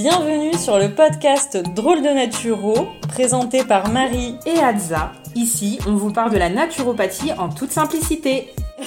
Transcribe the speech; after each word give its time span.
Bienvenue 0.00 0.54
sur 0.54 0.78
le 0.78 0.94
podcast 0.94 1.56
Drôle 1.74 2.02
de 2.02 2.08
Naturo, 2.08 2.86
présenté 3.08 3.64
par 3.64 3.88
Marie 3.88 4.36
et 4.46 4.60
Adza. 4.60 5.10
Ici, 5.34 5.80
on 5.88 5.96
vous 5.96 6.12
parle 6.12 6.30
de 6.30 6.38
la 6.38 6.48
naturopathie 6.48 7.32
en 7.32 7.48
toute 7.48 7.72
simplicité. 7.72 8.54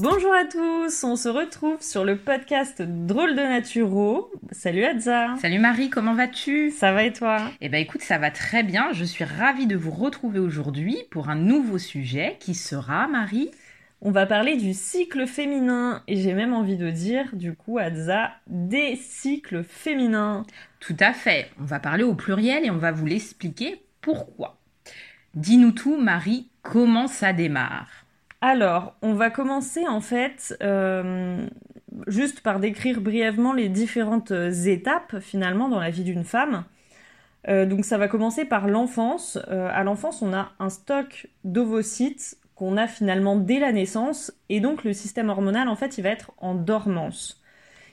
Bonjour 0.00 0.32
à 0.32 0.44
tous, 0.44 1.02
on 1.02 1.16
se 1.16 1.28
retrouve 1.28 1.82
sur 1.82 2.04
le 2.04 2.16
podcast 2.16 2.80
Drôle 2.82 3.34
de 3.34 3.40
Naturo. 3.40 4.30
Salut 4.52 4.84
Adza. 4.84 5.34
Salut 5.42 5.58
Marie, 5.58 5.90
comment 5.90 6.14
vas-tu? 6.14 6.70
Ça 6.70 6.92
va 6.92 7.02
et 7.02 7.12
toi? 7.12 7.50
Eh 7.60 7.68
ben 7.68 7.78
écoute, 7.80 8.02
ça 8.02 8.16
va 8.16 8.30
très 8.30 8.62
bien. 8.62 8.92
Je 8.92 9.02
suis 9.02 9.24
ravie 9.24 9.66
de 9.66 9.74
vous 9.74 9.90
retrouver 9.90 10.38
aujourd'hui 10.38 10.98
pour 11.10 11.30
un 11.30 11.34
nouveau 11.34 11.78
sujet 11.78 12.36
qui 12.38 12.54
sera, 12.54 13.08
Marie? 13.08 13.50
On 14.00 14.12
va 14.12 14.24
parler 14.24 14.56
du 14.56 14.72
cycle 14.72 15.26
féminin 15.26 16.04
et 16.06 16.14
j'ai 16.14 16.32
même 16.32 16.54
envie 16.54 16.76
de 16.76 16.90
dire, 16.90 17.30
du 17.32 17.54
coup, 17.54 17.78
Adza, 17.78 18.30
des 18.46 18.94
cycles 18.94 19.64
féminins. 19.64 20.46
Tout 20.78 20.96
à 21.00 21.12
fait. 21.12 21.50
On 21.60 21.64
va 21.64 21.80
parler 21.80 22.04
au 22.04 22.14
pluriel 22.14 22.64
et 22.64 22.70
on 22.70 22.78
va 22.78 22.92
vous 22.92 23.06
l'expliquer 23.06 23.82
pourquoi. 24.00 24.60
Dis-nous 25.34 25.72
tout, 25.72 25.96
Marie, 25.96 26.50
comment 26.62 27.08
ça 27.08 27.32
démarre? 27.32 27.88
Alors, 28.40 28.94
on 29.02 29.14
va 29.14 29.30
commencer 29.30 29.86
en 29.88 30.00
fait 30.00 30.56
euh, 30.62 31.44
juste 32.06 32.40
par 32.40 32.60
décrire 32.60 33.00
brièvement 33.00 33.52
les 33.52 33.68
différentes 33.68 34.30
étapes 34.30 35.18
finalement 35.18 35.68
dans 35.68 35.80
la 35.80 35.90
vie 35.90 36.04
d'une 36.04 36.24
femme. 36.24 36.64
Euh, 37.48 37.66
donc 37.66 37.84
ça 37.84 37.98
va 37.98 38.06
commencer 38.06 38.44
par 38.44 38.68
l'enfance. 38.68 39.38
Euh, 39.48 39.68
à 39.72 39.82
l'enfance, 39.82 40.22
on 40.22 40.32
a 40.32 40.52
un 40.60 40.70
stock 40.70 41.28
d'ovocytes 41.44 42.38
qu'on 42.54 42.76
a 42.76 42.86
finalement 42.86 43.36
dès 43.36 43.58
la 43.58 43.72
naissance 43.72 44.32
et 44.48 44.60
donc 44.60 44.84
le 44.84 44.92
système 44.92 45.28
hormonal 45.30 45.68
en 45.68 45.76
fait 45.76 45.98
il 45.98 46.02
va 46.02 46.10
être 46.10 46.32
en 46.38 46.54
dormance. 46.54 47.42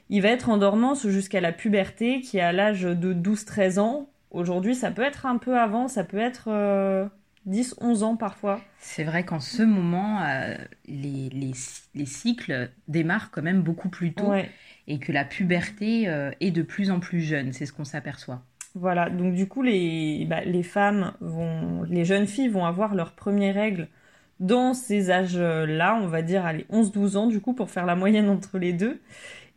Il 0.10 0.22
va 0.22 0.30
être 0.30 0.50
en 0.50 0.58
dormance 0.58 1.08
jusqu'à 1.08 1.42
la 1.42 1.52
puberté 1.52 2.22
qui 2.22 2.38
est 2.38 2.42
à 2.42 2.52
l'âge 2.52 2.84
de 2.84 3.14
12-13 3.14 3.80
ans. 3.80 4.10
Aujourd'hui 4.32 4.76
ça 4.76 4.92
peut 4.92 5.04
être 5.04 5.26
un 5.26 5.38
peu 5.38 5.58
avant, 5.58 5.88
ça 5.88 6.04
peut 6.04 6.20
être 6.20 6.50
10, 7.46 7.76
11 7.82 8.04
ans 8.04 8.16
parfois. 8.16 8.62
C'est 8.80 9.04
vrai 9.04 9.24
qu'en 9.24 9.40
ce 9.40 9.64
moment, 9.64 10.22
euh, 10.22 10.56
les, 10.88 11.30
les, 11.30 12.06
cycles 12.06 12.70
démarrent 12.88 13.32
quand 13.32 13.42
même 13.42 13.62
beaucoup 13.62 13.90
plus 13.90 14.14
tôt 14.14 14.34
et 14.88 15.00
que 15.00 15.12
la 15.12 15.26
puberté 15.26 16.08
euh, 16.08 16.32
est 16.40 16.52
de 16.52 16.62
plus 16.62 16.92
en 16.92 17.00
plus 17.00 17.22
jeune, 17.22 17.54
c'est 17.54 17.66
ce 17.66 17.74
qu'on 17.74 17.86
s'aperçoit. 17.86 18.42
Voilà, 18.76 19.10
donc 19.10 19.34
du 19.34 19.48
coup, 19.48 19.62
les, 19.62 20.26
bah, 20.30 20.44
les 20.44 20.64
femmes 20.64 21.14
vont, 21.22 21.84
les 21.84 22.04
jeunes 22.04 22.28
filles 22.28 22.50
vont 22.50 22.66
avoir 22.66 22.94
leurs 22.94 23.14
premières 23.14 23.56
règles 23.56 23.88
dans 24.40 24.74
ces 24.74 25.12
âges-là, 25.12 25.98
on 26.02 26.08
va 26.08 26.22
dire, 26.22 26.46
allez, 26.46 26.66
11-12 26.72 27.16
ans, 27.16 27.28
du 27.28 27.40
coup, 27.40 27.54
pour 27.54 27.70
faire 27.70 27.86
la 27.86 27.96
moyenne 27.96 28.28
entre 28.30 28.58
les 28.58 28.74
deux. 28.74 29.00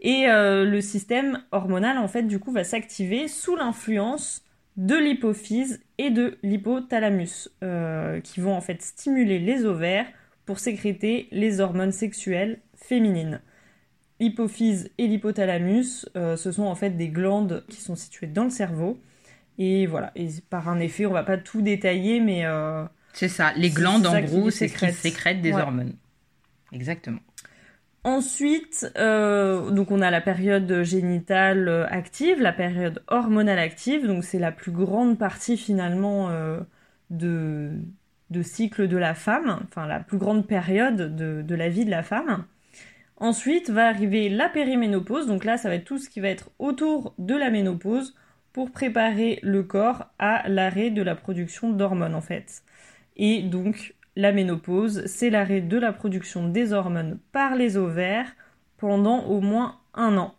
Et 0.01 0.29
euh, 0.29 0.65
le 0.65 0.81
système 0.81 1.43
hormonal, 1.51 1.99
en 1.99 2.07
fait, 2.07 2.23
du 2.23 2.39
coup, 2.39 2.53
va 2.53 2.63
s'activer 2.63 3.27
sous 3.27 3.57
l'influence 3.57 4.43
de 4.79 4.95
l'hypophyse 4.95 5.81
et 5.99 6.11
de 6.11 6.39
l'hypothalamus, 6.45 7.51
euh, 7.65 8.21
qui 8.21 8.41
vont 8.41 8.55
en 8.55 8.61
fait 8.61 8.81
stimuler 8.81 9.41
les 9.41 9.65
ovaires 9.65 10.07
pour 10.47 10.61
sécréter 10.61 11.27
les 11.33 11.61
hormones 11.61 11.93
sexuelles 11.93 12.61
féminines. 12.77 13.41
L'hypophyse 14.21 14.91
et 14.97 15.09
l'hypothalamus, 15.09 16.09
euh, 16.17 16.37
ce 16.37 16.53
sont 16.53 16.63
en 16.63 16.77
fait 16.77 16.91
des 16.91 17.09
glandes 17.09 17.65
qui 17.69 17.81
sont 17.81 17.97
situées 17.97 18.29
dans 18.29 18.45
le 18.45 18.51
cerveau. 18.51 19.01
Et 19.59 19.87
voilà, 19.87 20.13
et 20.15 20.29
par 20.49 20.69
un 20.69 20.79
effet, 20.79 21.07
on 21.07 21.13
va 21.13 21.25
pas 21.25 21.39
tout 21.39 21.61
détailler, 21.61 22.21
mais... 22.21 22.47
Euh, 22.47 22.85
c'est 23.13 23.29
ça, 23.29 23.53
les 23.57 23.71
glandes 23.71 24.07
en 24.07 24.21
gros, 24.21 24.51
c'est 24.51 24.69
ce 24.69 24.87
qui 24.87 24.93
sécrète 24.93 25.43
des 25.43 25.53
hormones. 25.53 25.97
Exactement. 26.73 27.19
Ensuite, 28.05 28.91
euh, 28.97 29.71
donc 29.71 29.91
on 29.91 30.01
a 30.01 30.11
la 30.11 30.21
période 30.21 30.83
génitale 30.83 31.69
euh, 31.69 31.87
active, 31.89 32.41
la 32.41 32.53
période 32.53 33.03
hormonale 33.09 33.59
active, 33.59 34.07
donc 34.07 34.25
c'est 34.25 34.39
la 34.39 34.53
plus 34.53 34.71
grande 34.71 35.19
partie 35.19 35.57
finalement 35.57 36.31
euh, 36.31 36.61
de, 37.11 37.73
cycle 38.43 38.87
de 38.87 38.97
la 38.97 39.15
femme, 39.15 39.61
enfin 39.65 39.87
la 39.87 39.99
plus 40.01 40.17
grande 40.17 40.47
période 40.47 41.17
de, 41.17 41.43
de, 41.43 41.55
la 41.57 41.69
vie 41.69 41.85
de 41.85 41.91
la 41.91 42.05
femme. 42.05 42.45
Ensuite 43.17 43.69
va 43.69 43.89
arriver 43.89 44.29
la 44.29 44.49
périménopause, 44.49 45.27
donc 45.27 45.45
là 45.45 45.59
ça 45.59 45.69
va 45.69 45.75
être 45.75 45.85
tout 45.85 45.99
ce 45.99 46.09
qui 46.09 46.21
va 46.21 46.29
être 46.29 46.51
autour 46.61 47.15
de 47.19 47.35
la 47.35 47.51
ménopause 47.51 48.15
pour 48.53 48.71
préparer 48.71 49.41
le 49.43 49.65
corps 49.65 50.07
à 50.21 50.49
l'arrêt 50.49 50.91
de 50.91 51.03
la 51.03 51.17
production 51.17 51.71
d'hormones 51.71 52.15
en 52.15 52.21
fait. 52.21 52.63
Et 53.17 53.43
donc 53.43 53.95
la 54.19 54.33
ménopause, 54.33 55.07
c'est 55.07 55.31
l'arrêt 55.31 55.61
de 55.61 55.79
la 55.79 55.93
production 55.93 56.49
des 56.49 56.73
hormones 56.73 57.21
par 57.31 57.55
les 57.55 57.77
ovaires 57.77 58.35
pendant 58.77 59.25
au 59.27 59.41
moins 59.41 59.79
un 59.95 60.19
an. 60.19 60.35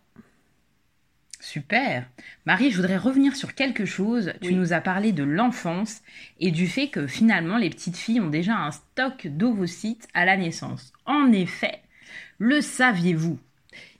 Super. 1.40 2.04
Marie, 2.44 2.70
je 2.70 2.76
voudrais 2.76 2.98
revenir 2.98 3.34
sur 3.34 3.54
quelque 3.54 3.86
chose. 3.86 4.34
Tu 4.42 4.52
nous 4.52 4.74
as 4.74 4.82
parlé 4.82 5.12
de 5.12 5.22
l'enfance 5.22 6.02
et 6.40 6.50
du 6.50 6.66
fait 6.66 6.88
que 6.88 7.06
finalement 7.06 7.56
les 7.56 7.70
petites 7.70 7.96
filles 7.96 8.20
ont 8.20 8.28
déjà 8.28 8.54
un 8.54 8.70
stock 8.70 9.26
d'ovocytes 9.26 10.08
à 10.12 10.26
la 10.26 10.36
naissance. 10.36 10.92
En 11.06 11.32
effet, 11.32 11.80
le 12.38 12.60
saviez-vous? 12.60 13.38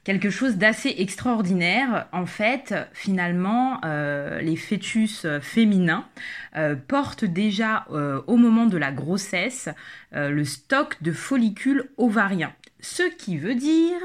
Quelque 0.05 0.31
chose 0.31 0.57
d'assez 0.57 0.95
extraordinaire. 0.99 2.09
En 2.13 2.27
fait, 2.27 2.75
finalement, 2.93 3.81
euh, 3.85 4.41
les 4.41 4.57
fœtus 4.57 5.27
féminins 5.41 6.07
euh, 6.57 6.75
portent 6.77 7.25
déjà 7.25 7.87
euh, 7.91 8.23
au 8.27 8.37
moment 8.37 8.67
de 8.67 8.77
la 8.77 8.93
grossesse 8.93 9.69
le 10.13 10.45
stock 10.45 11.01
de 11.03 11.13
follicules 11.13 11.91
ovariens. 11.97 12.53
Ce 12.81 13.03
qui 13.03 13.39
veut 13.39 13.55
dire 13.55 14.01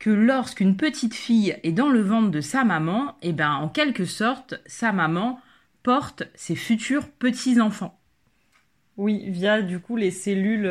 que 0.00 0.10
lorsqu'une 0.10 0.76
petite 0.76 1.14
fille 1.14 1.56
est 1.62 1.70
dans 1.72 1.88
le 1.88 2.00
ventre 2.00 2.30
de 2.30 2.40
sa 2.40 2.64
maman, 2.64 3.16
eh 3.22 3.32
ben 3.32 3.52
en 3.52 3.68
quelque 3.68 4.06
sorte, 4.06 4.60
sa 4.66 4.90
maman 4.90 5.38
porte 5.84 6.24
ses 6.34 6.56
futurs 6.56 7.08
petits-enfants. 7.08 7.96
Oui, 8.96 9.24
via 9.28 9.62
du 9.62 9.78
coup 9.78 9.96
les 9.96 10.10
cellules 10.10 10.66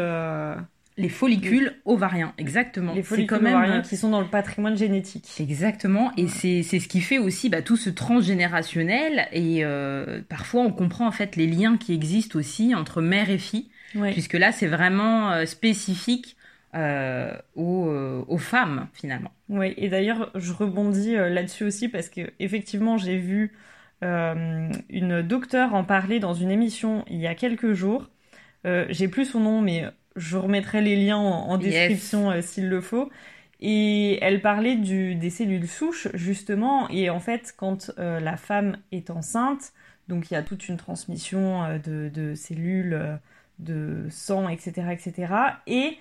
les 0.97 1.09
follicules 1.09 1.73
ovariens, 1.83 2.33
exactement. 2.37 2.93
Les 2.93 3.03
follicules 3.03 3.37
ovariens 3.37 3.79
euh, 3.79 3.81
qui 3.81 3.97
sont 3.97 4.09
dans 4.09 4.21
le 4.21 4.27
patrimoine 4.27 4.77
génétique. 4.77 5.29
Exactement, 5.39 6.11
et 6.15 6.27
c'est 6.27 6.63
ce 6.63 6.87
qui 6.87 7.01
fait 7.01 7.17
aussi 7.17 7.49
bah, 7.49 7.61
tout 7.61 7.75
ce 7.75 7.89
transgénérationnel, 7.89 9.27
et 9.33 9.65
euh, 9.65 10.21
parfois 10.27 10.61
on 10.61 10.71
comprend 10.71 11.07
en 11.07 11.11
fait 11.11 11.35
les 11.35 11.47
liens 11.47 11.77
qui 11.77 11.93
existent 11.93 12.39
aussi 12.39 12.73
entre 12.73 13.01
mère 13.01 13.29
et 13.29 13.37
fille, 13.37 13.69
puisque 14.11 14.33
là 14.33 14.51
c'est 14.51 14.67
vraiment 14.67 15.31
euh, 15.31 15.45
spécifique 15.45 16.37
aux, 17.55 18.37
femmes 18.37 18.87
finalement. 18.93 19.31
Oui, 19.49 19.73
et 19.77 19.89
d'ailleurs 19.89 20.31
je 20.35 20.51
rebondis 20.51 21.15
là-dessus 21.15 21.63
aussi 21.63 21.87
parce 21.87 22.09
que 22.09 22.21
effectivement 22.39 22.97
j'ai 22.97 23.17
vu 23.17 23.53
une 24.01 25.21
docteure 25.21 25.73
en 25.73 25.83
parler 25.83 26.19
dans 26.19 26.33
une 26.33 26.51
émission 26.51 27.05
il 27.09 27.19
y 27.19 27.27
a 27.27 27.35
quelques 27.35 27.73
jours. 27.73 28.09
j'ai 28.65 29.07
plus 29.07 29.25
son 29.25 29.39
nom, 29.39 29.61
mais 29.61 29.85
je 30.15 30.37
remettrai 30.37 30.81
les 30.81 30.95
liens 30.95 31.17
en, 31.17 31.57
description 31.57 32.31
euh, 32.31 32.41
s'il 32.41 32.69
le 32.69 32.81
faut. 32.81 33.09
Et 33.61 34.19
elle 34.21 34.41
parlait 34.41 34.75
du, 34.75 35.15
des 35.15 35.29
cellules 35.29 35.67
souches, 35.67 36.07
justement. 36.13 36.89
Et 36.89 37.09
en 37.09 37.19
fait, 37.19 37.53
quand 37.57 37.91
euh, 37.97 38.19
la 38.19 38.37
femme 38.37 38.77
est 38.91 39.09
enceinte, 39.09 39.73
donc 40.07 40.29
il 40.29 40.35
y 40.35 40.37
a 40.37 40.43
toute 40.43 40.67
une 40.67 40.77
transmission 40.77 41.63
euh, 41.63 41.77
de, 41.79 42.09
de, 42.13 42.35
cellules, 42.35 43.19
de 43.59 44.05
sang, 44.09 44.49
etc. 44.49 44.87
etc. 44.91 45.33
Et 45.67 45.97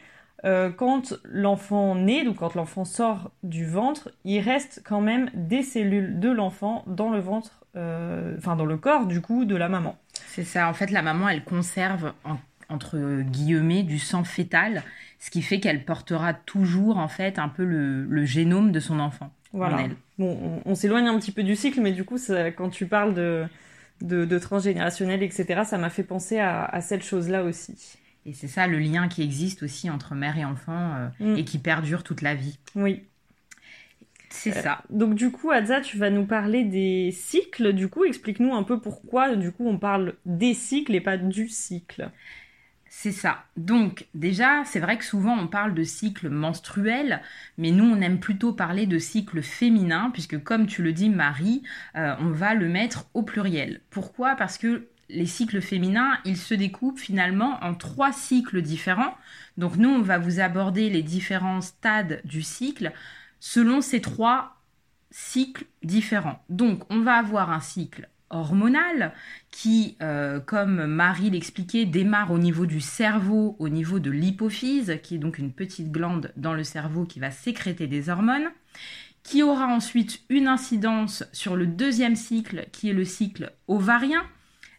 quand 0.76 1.14
l'enfant 1.24 1.94
naît, 1.94 2.22
donc 2.22 2.36
quand 2.36 2.54
l'enfant 2.54 2.84
sort 2.84 3.30
du 3.42 3.64
ventre, 3.64 4.10
il 4.26 4.40
reste 4.40 4.82
quand 4.84 5.00
même 5.00 5.30
des 5.32 5.62
cellules 5.62 6.20
de 6.20 6.28
l'enfant 6.28 6.84
dans 6.86 7.08
le 7.08 7.18
ventre, 7.18 7.64
enfin 7.74 8.54
dans 8.54 8.66
le 8.66 8.76
corps 8.76 9.06
du 9.06 9.22
coup 9.22 9.46
de 9.46 9.56
la 9.56 9.70
maman. 9.70 9.96
C'est 10.26 10.44
ça, 10.44 10.68
en 10.68 10.74
fait 10.74 10.90
la 10.90 11.00
maman 11.00 11.30
elle 11.30 11.44
conserve 11.44 12.12
en 12.24 12.36
entre 12.68 13.22
guillemets, 13.22 13.82
du 13.82 13.98
sang 13.98 14.24
fœtal, 14.24 14.82
ce 15.18 15.30
qui 15.30 15.42
fait 15.42 15.60
qu'elle 15.60 15.84
portera 15.84 16.34
toujours 16.34 16.98
en 16.98 17.08
fait 17.08 17.38
un 17.38 17.48
peu 17.48 17.64
le, 17.64 18.24
génome 18.24 18.72
de 18.72 18.80
son 18.80 19.00
enfant 19.00 19.32
voilà. 19.52 19.76
en 19.76 19.78
elle. 19.80 19.96
Bon, 20.18 20.62
on, 20.64 20.74
s'éloigne 20.74 21.08
un 21.08 21.18
petit 21.18 21.32
peu 21.32 21.42
du 21.42 21.56
cycle, 21.56 21.80
mais 21.80 21.92
du 21.92 22.04
coup, 22.04 22.16
quand 22.56 22.70
tu 22.70 22.86
parles 22.86 23.14
de, 23.14 23.46
de, 24.00 24.38
transgénérationnel, 24.38 25.22
etc., 25.22 25.62
ça 25.64 25.78
m'a 25.78 25.90
fait 25.90 26.04
penser 26.04 26.38
à, 26.38 26.80
cette 26.80 27.02
chose-là 27.02 27.44
aussi. 27.44 27.98
Et 28.26 28.32
c'est 28.32 28.48
ça 28.48 28.66
le 28.66 28.78
lien 28.78 29.08
qui 29.08 29.22
existe 29.22 29.62
aussi 29.62 29.90
entre 29.90 30.14
mère 30.14 30.38
et 30.38 30.44
enfant 30.44 30.94
euh, 30.94 31.08
mm. 31.20 31.38
et 31.38 31.44
qui 31.44 31.58
perdure 31.58 32.02
toute 32.02 32.22
la 32.22 32.34
vie. 32.34 32.58
Oui. 32.74 33.02
C'est 34.30 34.56
euh, 34.56 34.62
ça. 34.62 34.82
Donc 34.90 35.14
du 35.14 35.30
coup, 35.30 35.50
Adza, 35.50 35.80
tu 35.80 35.98
vas 35.98 36.10
nous 36.10 36.24
parler 36.24 36.64
des 36.64 37.10
cycles. 37.12 37.72
Du 37.72 37.88
coup, 37.88 38.04
explique-nous 38.04 38.54
un 38.54 38.62
peu 38.62 38.80
pourquoi, 38.80 39.36
du 39.36 39.52
coup, 39.52 39.66
on 39.68 39.78
parle 39.78 40.14
des 40.26 40.54
cycles 40.54 40.94
et 40.94 41.00
pas 41.00 41.16
du 41.16 41.48
cycle. 41.48 42.10
C'est 42.96 43.12
ça. 43.12 43.44
Donc 43.56 44.06
déjà, 44.14 44.64
c'est 44.64 44.78
vrai 44.78 44.96
que 44.96 45.04
souvent 45.04 45.36
on 45.36 45.48
parle 45.48 45.74
de 45.74 45.82
cycle 45.82 46.30
menstruel, 46.30 47.20
mais 47.58 47.70
nous 47.72 47.84
on 47.84 48.00
aime 48.00 48.20
plutôt 48.20 48.52
parler 48.52 48.86
de 48.86 48.98
cycle 48.98 49.42
féminin, 49.42 50.10
puisque 50.12 50.42
comme 50.42 50.66
tu 50.66 50.82
le 50.82 50.92
dis 50.92 51.10
Marie, 51.10 51.64
euh, 51.96 52.14
on 52.20 52.30
va 52.30 52.54
le 52.54 52.68
mettre 52.68 53.06
au 53.12 53.22
pluriel. 53.22 53.80
Pourquoi? 53.90 54.36
Parce 54.36 54.58
que 54.58 54.88
les 55.10 55.26
cycles 55.26 55.60
féminins, 55.60 56.18
ils 56.24 56.38
se 56.38 56.54
découpent 56.54 56.98
finalement 57.00 57.58
en 57.62 57.74
trois 57.74 58.12
cycles 58.12 58.62
différents. 58.62 59.14
Donc 59.58 59.76
nous, 59.76 59.90
on 59.90 60.00
va 60.00 60.18
vous 60.18 60.38
aborder 60.40 60.88
les 60.88 61.02
différents 61.02 61.60
stades 61.62 62.22
du 62.24 62.42
cycle 62.42 62.92
selon 63.40 63.80
ces 63.82 64.00
trois 64.00 64.62
cycles 65.10 65.66
différents. 65.82 66.42
Donc 66.48 66.84
on 66.90 67.00
va 67.00 67.16
avoir 67.16 67.50
un 67.50 67.60
cycle 67.60 68.08
hormonal 68.30 69.12
qui, 69.50 69.96
euh, 70.02 70.40
comme 70.40 70.86
Marie 70.86 71.30
l'expliquait, 71.30 71.84
démarre 71.84 72.32
au 72.32 72.38
niveau 72.38 72.66
du 72.66 72.80
cerveau, 72.80 73.56
au 73.58 73.68
niveau 73.68 73.98
de 73.98 74.10
l'hypophyse, 74.10 74.98
qui 75.02 75.16
est 75.16 75.18
donc 75.18 75.38
une 75.38 75.52
petite 75.52 75.90
glande 75.92 76.32
dans 76.36 76.54
le 76.54 76.64
cerveau 76.64 77.04
qui 77.04 77.20
va 77.20 77.30
sécréter 77.30 77.86
des 77.86 78.08
hormones, 78.08 78.50
qui 79.22 79.42
aura 79.42 79.66
ensuite 79.66 80.20
une 80.28 80.48
incidence 80.48 81.24
sur 81.32 81.56
le 81.56 81.66
deuxième 81.66 82.16
cycle, 82.16 82.66
qui 82.72 82.90
est 82.90 82.94
le 82.94 83.04
cycle 83.04 83.52
ovarien. 83.68 84.22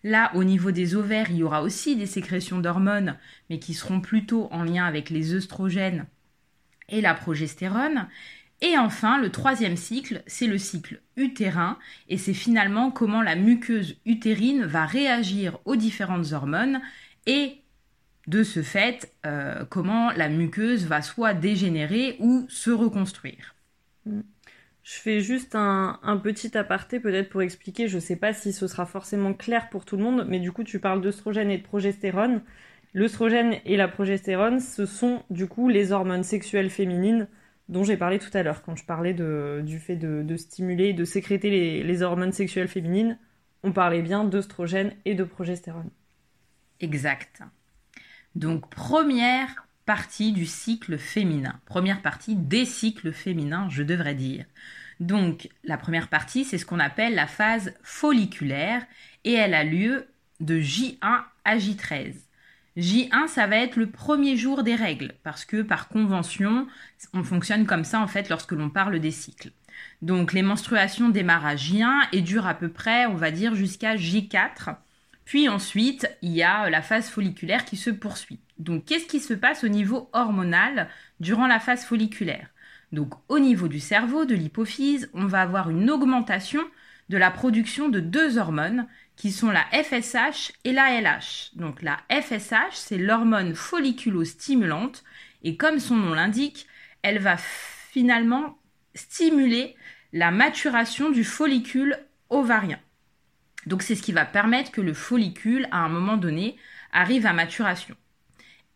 Là, 0.04 0.32
au 0.36 0.44
niveau 0.44 0.72
des 0.72 0.96
ovaires, 0.96 1.32
il 1.32 1.38
y 1.38 1.44
aura 1.44 1.64
aussi 1.64 1.96
des 1.96 2.06
sécrétions 2.06 2.60
d'hormones, 2.60 3.18
mais 3.50 3.58
qui 3.58 3.74
seront 3.74 4.02
plutôt 4.02 4.48
en 4.52 4.64
lien 4.64 4.86
avec 4.86 5.10
les 5.10 5.34
œstrogènes 5.34 6.06
et 6.90 7.02
la 7.02 7.16
progestérone. 7.16 8.08
Et 8.62 8.78
enfin, 8.78 9.20
le 9.20 9.30
troisième 9.30 9.76
cycle, 9.76 10.24
c'est 10.28 10.48
le 10.48 10.58
cycle 10.58 11.02
utérin, 11.18 11.78
et 12.08 12.18
c'est 12.18 12.34
finalement 12.34 12.90
comment 12.90 13.22
la 13.22 13.36
muqueuse 13.36 13.98
utérine 14.06 14.66
va 14.66 14.86
réagir 14.86 15.60
aux 15.66 15.76
différentes 15.76 16.32
hormones, 16.32 16.82
et 17.26 17.58
de 18.28 18.44
ce 18.44 18.64
fait, 18.64 19.14
euh, 19.26 19.66
comment 19.70 20.12
la 20.12 20.30
muqueuse 20.30 20.86
va 20.86 21.02
soit 21.02 21.34
dégénérer 21.34 22.16
ou 22.20 22.46
se 22.50 22.72
reconstruire. 22.72 23.56
Mm. 24.06 24.22
Je 24.84 24.94
fais 24.94 25.20
juste 25.20 25.56
un, 25.56 26.22
petit 26.24 26.56
aparté 26.56 27.00
peut-être 27.00 27.30
pour 27.30 27.42
expliquer, 27.42 27.88
je 27.88 27.96
ne 27.96 28.02
sais 28.02 28.16
pas 28.16 28.34
si 28.34 28.54
ce 28.54 28.68
sera 28.68 28.86
forcément 28.86 29.34
clair 29.34 29.70
pour 29.70 29.84
tout 29.84 29.98
le 29.98 30.04
monde, 30.04 30.28
mais 30.30 30.40
du 30.40 30.52
coup 30.52 30.64
tu 30.64 30.78
parles 30.78 31.02
d'œstrogène 31.02 31.50
et 31.50 31.58
de 31.58 31.64
progestérone. 31.64 32.44
L'œstrogène 32.94 33.56
et 33.66 33.78
la 33.78 33.88
progestérone, 33.88 34.60
ce 34.60 34.86
sont 34.86 35.24
du 35.32 35.48
coup 35.48 35.70
les 35.70 35.92
hormones 35.92 36.24
sexuelles 36.24 36.70
féminines 36.70 37.28
dont 37.70 37.84
j'ai 37.84 37.98
parlé 37.98 38.20
tout 38.20 38.36
à 38.36 38.44
l'heure 38.44 38.62
quand 38.62 38.76
je 38.76 38.86
parlais 38.86 39.14
du 39.14 39.80
fait 39.80 39.96
de, 39.96 40.38
stimuler, 40.38 40.94
de 40.94 41.06
sécréter 41.06 41.50
les, 41.50 41.84
les, 41.84 42.02
hormones 42.02 42.32
sexuelles 42.32 42.68
féminines. 42.68 43.18
On 43.64 43.72
parlait 43.72 44.02
bien 44.02 44.24
d'œstrogène 44.24 44.94
et 45.06 45.16
de 45.16 45.24
progestérone. 45.24 45.90
Exact. 46.80 47.42
Donc 48.36 48.70
première 48.70 49.68
partie 49.86 50.34
du 50.34 50.46
cycle 50.46 50.98
féminin, 50.98 51.60
première 51.66 52.02
partie 52.02 52.36
des 52.36 52.66
cycles 52.66 53.14
féminins, 53.14 53.70
je 53.70 53.84
devrais 53.84 54.16
dire. 54.16 54.46
Donc 55.00 55.50
la 55.64 55.78
première 55.78 56.10
partie, 56.10 56.46
c'est 56.46 56.58
ce 56.58 56.66
qu'on 56.66 56.80
appelle 56.80 57.16
la 57.16 57.28
phase 57.28 57.74
folliculaire 57.84 58.86
et 59.24 59.34
elle 59.34 59.54
a 59.54 59.64
lieu 59.64 60.08
de 60.40 60.60
J1 60.60 61.24
à 61.44 61.58
J13. 61.58 62.16
J1, 62.78 63.28
ça 63.28 63.48
va 63.48 63.58
être 63.58 63.78
le 63.78 63.90
premier 63.90 64.36
jour 64.36 64.64
des 64.64 64.76
règles, 64.76 65.14
parce 65.24 65.46
que 65.46 65.62
par 65.62 65.88
convention, 65.88 66.68
on 67.14 67.24
fonctionne 67.24 67.66
comme 67.66 67.86
ça 67.86 68.02
en 68.02 68.08
fait 68.08 68.30
lorsque 68.30 68.52
l'on 68.52 68.70
parle 68.70 69.00
des 69.00 69.12
cycles. 69.12 69.52
Donc 70.02 70.34
les 70.34 70.42
menstruations 70.42 71.10
démarrent 71.10 71.46
à 71.46 71.56
J1 71.56 72.08
et 72.12 72.22
durent 72.22 72.48
à 72.48 72.54
peu 72.54 72.70
près, 72.70 73.06
on 73.06 73.16
va 73.16 73.32
dire, 73.32 73.56
jusqu'à 73.56 73.96
J4. 73.96 74.76
Puis 75.24 75.50
ensuite, 75.50 76.08
il 76.22 76.32
y 76.32 76.44
a 76.44 76.70
la 76.70 76.82
phase 76.82 77.10
folliculaire 77.10 77.66
qui 77.66 77.78
se 77.78 77.90
poursuit. 77.90 78.40
Donc 78.60 78.86
qu'est-ce 78.86 79.08
qui 79.08 79.20
se 79.20 79.34
passe 79.34 79.64
au 79.64 79.70
niveau 79.70 80.10
hormonal 80.14 80.90
durant 81.20 81.48
la 81.48 81.60
phase 81.60 81.86
folliculaire? 81.86 82.50
Donc 82.92 83.14
au 83.30 83.40
niveau 83.40 83.68
du 83.68 83.80
cerveau, 83.80 84.26
de 84.26 84.36
l'hypophyse, 84.36 85.10
on 85.14 85.26
va 85.26 85.42
avoir 85.42 85.70
une 85.70 85.90
augmentation 85.90 86.62
de 87.10 87.18
la 87.18 87.32
production 87.32 87.90
de 87.90 88.00
deux 88.00 88.38
hormones 88.38 88.88
qui 89.16 89.32
sont 89.32 89.52
la 89.52 89.66
FSH 89.72 90.52
et 90.64 90.72
la 90.72 91.02
LH. 91.02 91.52
Donc 91.56 91.82
la 91.82 92.00
FSH, 92.10 92.74
c'est 92.74 92.98
l'hormone 92.98 93.56
folliculostimulante 93.56 95.04
et 95.44 95.58
comme 95.58 95.80
son 95.80 95.96
nom 95.96 96.14
l'indique, 96.14 96.68
elle 97.02 97.20
va 97.20 97.38
finalement 97.38 98.58
stimuler 98.94 99.76
la 100.12 100.32
maturation 100.32 101.10
du 101.10 101.24
follicule 101.24 101.98
ovarien. 102.30 102.80
Donc 103.66 103.82
c'est 103.82 103.96
ce 103.96 104.04
qui 104.04 104.12
va 104.12 104.26
permettre 104.26 104.72
que 104.72 104.82
le 104.82 104.94
follicule, 104.94 105.68
à 105.72 105.80
un 105.80 105.90
moment 105.90 106.18
donné, 106.18 106.58
arrive 106.92 107.26
à 107.26 107.34
maturation. 107.34 107.96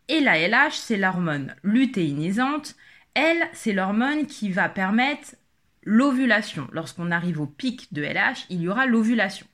Et 0.08 0.20
la 0.20 0.38
LH, 0.38 0.72
c'est 0.72 0.96
l'hormone 0.96 1.54
lutéinisante. 1.62 2.74
Elle, 3.14 3.48
c'est 3.52 3.72
l'hormone 3.72 4.26
qui 4.26 4.50
va 4.50 4.68
permettre 4.68 5.36
l'ovulation. 5.82 6.68
Lorsqu'on 6.72 7.10
arrive 7.10 7.40
au 7.40 7.46
pic 7.46 7.92
de 7.92 8.02
LH, 8.02 8.46
il 8.50 8.60
y 8.60 8.68
aura 8.68 8.86
l'ovulation. 8.86 9.46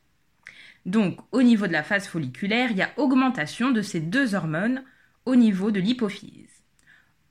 Donc, 0.87 1.19
au 1.33 1.43
niveau 1.43 1.67
de 1.67 1.73
la 1.73 1.83
phase 1.83 2.07
folliculaire, 2.07 2.71
il 2.71 2.77
y 2.77 2.83
a 2.83 2.93
augmentation 2.97 3.73
de 3.73 3.83
ces 3.83 4.01
deux 4.01 4.37
hormones 4.37 4.85
au 5.25 5.35
niveau 5.35 5.73
de 5.73 5.81
l'hypophyse. 5.81 6.63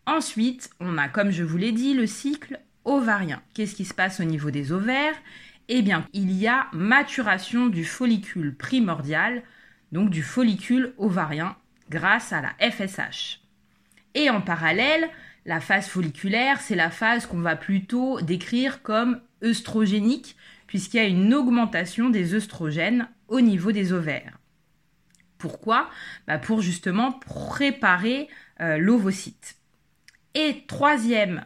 Ensuite, 0.05 0.69
on 0.81 0.97
a, 0.97 1.07
comme 1.07 1.31
je 1.31 1.43
vous 1.43 1.57
l'ai 1.57 1.71
dit, 1.71 1.93
le 1.93 2.05
cycle 2.05 2.59
ovarien. 2.83 3.41
Qu'est-ce 3.53 3.73
qui 3.73 3.85
se 3.85 3.93
passe 3.93 4.19
au 4.19 4.25
niveau 4.25 4.51
des 4.51 4.73
ovaires? 4.73 5.15
Eh 5.69 5.81
bien, 5.81 6.05
il 6.11 6.33
y 6.33 6.47
a 6.47 6.67
maturation 6.73 7.67
du 7.67 7.85
follicule 7.85 8.55
primordial, 8.55 9.41
donc 9.93 10.09
du 10.09 10.21
follicule 10.21 10.93
ovarien, 10.97 11.55
grâce 11.89 12.33
à 12.33 12.41
la 12.41 12.69
FSH. 12.69 13.39
Et 14.15 14.29
en 14.29 14.41
parallèle, 14.41 15.09
la 15.45 15.61
phase 15.61 15.87
folliculaire, 15.87 16.59
c'est 16.59 16.75
la 16.75 16.89
phase 16.89 17.25
qu'on 17.25 17.39
va 17.39 17.55
plutôt 17.55 18.19
décrire 18.19 18.81
comme 18.81 19.21
œstrogénique, 19.43 20.35
puisqu'il 20.75 20.97
y 20.97 20.99
a 20.99 21.07
une 21.07 21.33
augmentation 21.33 22.09
des 22.09 22.33
œstrogènes 22.33 23.07
au 23.29 23.39
niveau 23.39 23.71
des 23.71 23.93
ovaires. 23.93 24.37
Pourquoi? 25.37 25.89
Bah, 26.27 26.37
Pour 26.37 26.61
justement 26.61 27.13
préparer 27.13 28.27
euh, 28.59 28.77
l'ovocyte. 28.77 29.55
Et 30.33 30.65
troisième 30.67 31.45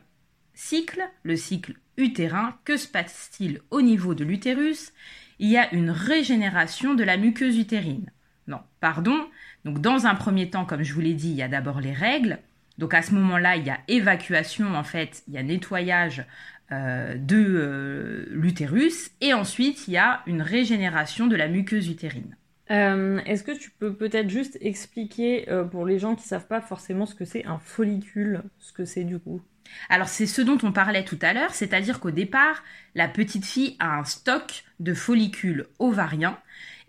cycle, 0.55 1.07
le 1.21 1.35
cycle 1.35 1.75
utérin, 1.95 2.57
que 2.65 2.75
se 2.75 2.87
passe-t-il 2.87 3.61
au 3.69 3.83
niveau 3.83 4.15
de 4.15 4.23
l'utérus? 4.23 4.93
Il 5.37 5.47
y 5.47 5.57
a 5.57 5.71
une 5.75 5.91
régénération 5.91 6.95
de 6.95 7.03
la 7.03 7.17
muqueuse 7.17 7.59
utérine. 7.59 8.09
Non, 8.47 8.61
pardon. 8.79 9.27
Donc 9.63 9.79
dans 9.79 10.07
un 10.07 10.15
premier 10.15 10.49
temps, 10.49 10.65
comme 10.65 10.81
je 10.81 10.95
vous 10.95 11.01
l'ai 11.01 11.13
dit, 11.13 11.29
il 11.29 11.35
y 11.35 11.43
a 11.43 11.47
d'abord 11.47 11.81
les 11.81 11.93
règles. 11.93 12.39
Donc 12.79 12.95
à 12.95 13.03
ce 13.03 13.13
moment-là, 13.13 13.57
il 13.57 13.67
y 13.67 13.69
a 13.69 13.77
évacuation, 13.89 14.73
en 14.73 14.83
fait, 14.83 15.21
il 15.27 15.35
y 15.35 15.37
a 15.37 15.43
nettoyage 15.43 16.25
euh, 16.71 17.15
de 17.15 17.37
euh, 17.37 18.25
l'utérus 18.29 19.11
et 19.21 19.33
ensuite 19.33 19.87
il 19.87 19.93
y 19.93 19.97
a 19.97 20.21
une 20.27 20.41
régénération 20.41 21.27
de 21.27 21.35
la 21.35 21.47
muqueuse 21.47 21.87
utérine. 21.87 22.35
Euh, 22.71 23.19
est-ce 23.25 23.43
que 23.43 23.57
tu 23.57 23.71
peux 23.71 23.93
peut-être 23.93 24.29
juste 24.29 24.57
expliquer 24.61 25.47
pour 25.71 25.85
les 25.85 25.97
gens 25.97 26.15
qui 26.15 26.27
savent 26.27 26.47
pas 26.47 26.61
forcément 26.61 27.07
ce 27.07 27.15
que 27.15 27.25
c'est 27.25 27.45
un 27.45 27.57
follicule, 27.57 28.43
ce 28.59 28.71
que 28.71 28.85
c'est 28.85 29.03
du 29.03 29.17
coup? 29.17 29.41
Alors 29.89 30.07
c'est 30.07 30.25
ce 30.25 30.41
dont 30.41 30.57
on 30.63 30.71
parlait 30.71 31.03
tout 31.03 31.17
à 31.21 31.33
l'heure, 31.33 31.53
c'est-à-dire 31.53 31.99
qu'au 31.99 32.11
départ, 32.11 32.63
la 32.95 33.07
petite 33.07 33.45
fille 33.45 33.75
a 33.79 33.97
un 33.97 34.03
stock 34.03 34.63
de 34.79 34.93
follicules 34.93 35.65
ovariens 35.79 36.37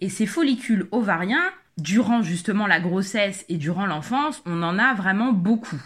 et 0.00 0.08
ces 0.08 0.26
follicules 0.26 0.88
ovariens, 0.92 1.50
durant 1.78 2.22
justement 2.22 2.66
la 2.66 2.80
grossesse 2.80 3.44
et 3.48 3.56
durant 3.56 3.86
l'enfance, 3.86 4.42
on 4.46 4.62
en 4.62 4.78
a 4.78 4.94
vraiment 4.94 5.32
beaucoup. 5.32 5.82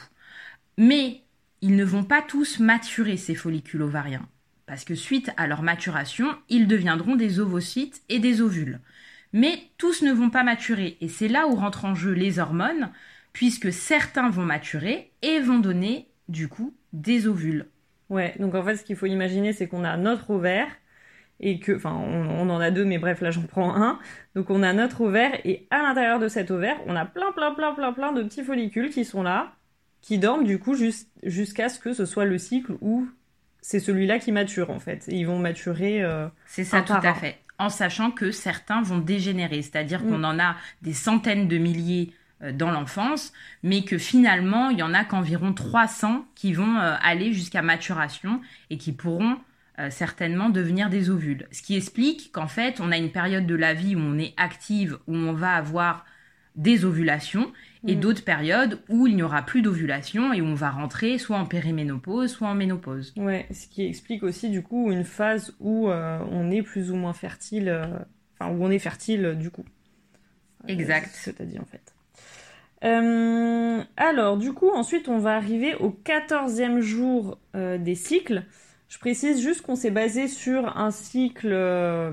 Mais 0.79 1.24
ils 1.65 1.77
ne 1.77 1.85
vont 1.85 2.05
pas 2.05 2.21
tous 2.21 2.61
maturer 2.61 3.17
ces 3.17 3.35
follicules 3.35 3.81
ovariens, 3.81 4.29
parce 4.67 4.85
que 4.85 4.95
suite 4.95 5.31
à 5.39 5.47
leur 5.47 5.63
maturation, 5.63 6.27
ils 6.51 6.67
deviendront 6.67 7.17
des 7.17 7.41
ovocytes 7.41 8.03
et 8.11 8.19
des 8.19 8.43
ovules. 8.43 8.81
Mais 9.33 9.63
tous 9.79 10.03
ne 10.03 10.13
vont 10.13 10.29
pas 10.29 10.43
maturer, 10.43 10.99
et 11.01 11.09
c'est 11.09 11.27
là 11.27 11.49
où 11.49 11.55
rentrent 11.55 11.87
en 11.87 11.95
jeu 11.95 12.13
les 12.13 12.39
hormones, 12.39 12.91
puisque 13.33 13.73
certains 13.73 14.29
vont 14.29 14.45
maturer 14.45 15.11
et 15.23 15.41
vont 15.41 15.59
donner, 15.59 16.07
du 16.29 16.49
coup, 16.49 16.75
des 16.93 17.27
ovules. 17.27 17.65
Ouais, 18.11 18.35
donc 18.39 18.55
en 18.55 18.63
fait, 18.63 18.77
ce 18.77 18.85
qu'il 18.85 18.97
faut 18.97 19.07
imaginer, 19.07 19.55
c'est 19.55 19.67
qu'on 19.67 19.85
a 19.85 19.97
notre 19.97 20.33
ovaire, 20.33 20.69
et 21.41 21.61
que, 21.61 21.73
enfin, 21.73 21.95
on, 21.95 22.47
on, 22.47 22.51
en 22.51 22.61
a 22.61 22.71
deux, 22.71 22.85
mais 22.85 22.99
bref, 22.99 23.23
là 23.23 23.31
j'en 23.31 23.45
prends 23.45 23.75
un. 23.75 23.99
Donc 24.35 24.51
on 24.51 24.63
a 24.63 24.75
notre 24.75 25.01
ovaire, 25.01 25.41
et 25.47 25.67
à 25.71 25.81
l'intérieur 25.81 26.19
de 26.19 26.29
cet 26.29 26.51
ovaire, 26.51 26.77
on 26.85 26.95
a 26.95 27.07
plein, 27.07 27.33
plein, 27.33 27.55
plein, 27.55 27.73
plein, 27.73 27.95
plein 27.95 28.13
de 28.13 28.23
petits 28.23 28.45
follicules 28.45 28.91
qui 28.91 29.07
sont 29.07 29.23
là, 29.23 29.55
qui 30.05 30.19
dorment 30.19 30.45
du 30.45 30.59
coup 30.59 30.77
jusqu'à 31.23 31.71
ce 31.71 31.79
que 31.79 31.95
ce 31.95 32.05
soit 32.05 32.27
le 32.27 32.37
cycle 32.37 32.77
où 32.83 33.09
c'est 33.63 33.81
celui-là 33.81 34.19
qui 34.19 34.33
mature 34.33 34.69
en 34.69 34.79
fait. 34.79 35.07
ils 35.09 35.27
vont 35.27 35.39
maturer. 35.39 36.03
Euh, 36.03 36.29
c'est 36.45 36.65
ça, 36.65 36.83
tout 36.83 36.93
à 36.93 37.15
fait. 37.15 37.39
En 37.59 37.71
sachant 37.71 38.11
que 38.11 38.31
certains 38.31 38.83
vont 38.83 38.99
dégénérer, 38.99 39.63
c'est-à-dire 39.63 40.03
mm. 40.03 40.11
qu'on 40.11 40.25
en 40.25 40.39
a 40.39 40.57
des 40.83 40.93
centaines 40.93 41.49
de 41.49 41.57
milliers 41.57 42.13
euh, 42.43 42.53
dans 42.53 42.71
l'enfance, 42.71 43.33
mais 43.63 43.83
que 43.83 43.97
finalement, 43.97 44.69
il 44.69 44.79
y 44.79 44.83
en 44.83 44.93
a 44.93 45.07
qu'environ 45.07 45.55
300 45.55 46.27
qui 46.35 46.53
vont 46.53 46.77
euh, 46.77 46.97
aller 47.01 47.33
jusqu'à 47.33 47.63
maturation 47.63 48.43
et 48.69 48.77
qui 48.77 48.93
pourront 48.93 49.39
certainement 49.91 50.51
devenir 50.51 50.89
des 50.89 51.11
ovules. 51.11 51.49
Ce 51.51 51.61
qui 51.61 51.75
explique 51.77 52.31
qu'en 52.31 52.47
fait, 52.47 52.79
on 52.79 52.93
a 52.93 52.97
une 52.97 53.11
période 53.11 53.45
de 53.45 53.57
la 53.57 53.75
vie 53.75 53.97
où 53.97 53.99
on 53.99 54.17
est 54.19 54.33
active, 54.37 54.99
où 55.09 55.17
on 55.17 55.33
va 55.33 55.55
avoir 55.55 56.05
des 56.55 56.85
ovulations 56.85 57.53
et 57.87 57.97
mm. 57.97 58.01
d'autres 58.01 58.25
périodes 58.25 58.81
où 58.89 59.07
il 59.07 59.17
n'y 59.17 59.23
aura 59.23 59.43
plus 59.43 59.63
d'ovulation 59.63 60.33
et 60.33 60.41
où 60.41 60.47
on 60.47 60.55
va 60.55 60.71
rentrer 60.71 61.19
soit 61.19 61.39
en 61.39 61.47
périménopause, 61.47 62.31
soit 62.31 62.49
en 62.49 62.55
ménopause. 62.55 63.13
Ouais, 63.17 63.47
ce 63.53 63.67
qui 63.67 63.85
explique 63.85 64.23
aussi 64.23 64.51
du 64.51 64.63
coup 64.63 64.91
une 64.93 65.05
phase 65.05 65.55
où 65.61 65.89
euh, 65.89 66.19
on 66.31 66.51
est 66.51 66.63
plus 66.63 66.91
ou 66.91 66.97
moins 66.97 67.13
fertile, 67.13 67.69
euh, 67.69 67.87
enfin 68.39 68.53
où 68.53 68.65
on 68.65 68.71
est 68.71 68.79
fertile 68.79 69.37
du 69.39 69.51
coup. 69.51 69.65
Exact. 70.69 71.11
C'est 71.13 71.31
ce 71.31 71.31
que 71.31 71.37
tu 71.37 71.43
as 71.43 71.47
dit 71.47 71.59
en 71.59 71.67
fait. 71.67 71.95
Euh, 72.85 73.83
alors, 73.97 74.37
du 74.37 74.53
coup, 74.53 74.69
ensuite, 74.69 75.09
on 75.09 75.19
va 75.19 75.37
arriver 75.37 75.75
au 75.77 75.91
14e 75.91 76.81
jour 76.81 77.39
euh, 77.57 77.79
des 77.79 77.95
cycles. 77.95 78.45
Je 78.89 78.99
précise 78.99 79.41
juste 79.41 79.63
qu'on 79.63 79.77
s'est 79.77 79.91
basé 79.91 80.29
sur 80.29 80.77
un 80.77 80.91
cycle 80.91 81.51
euh, 81.51 82.13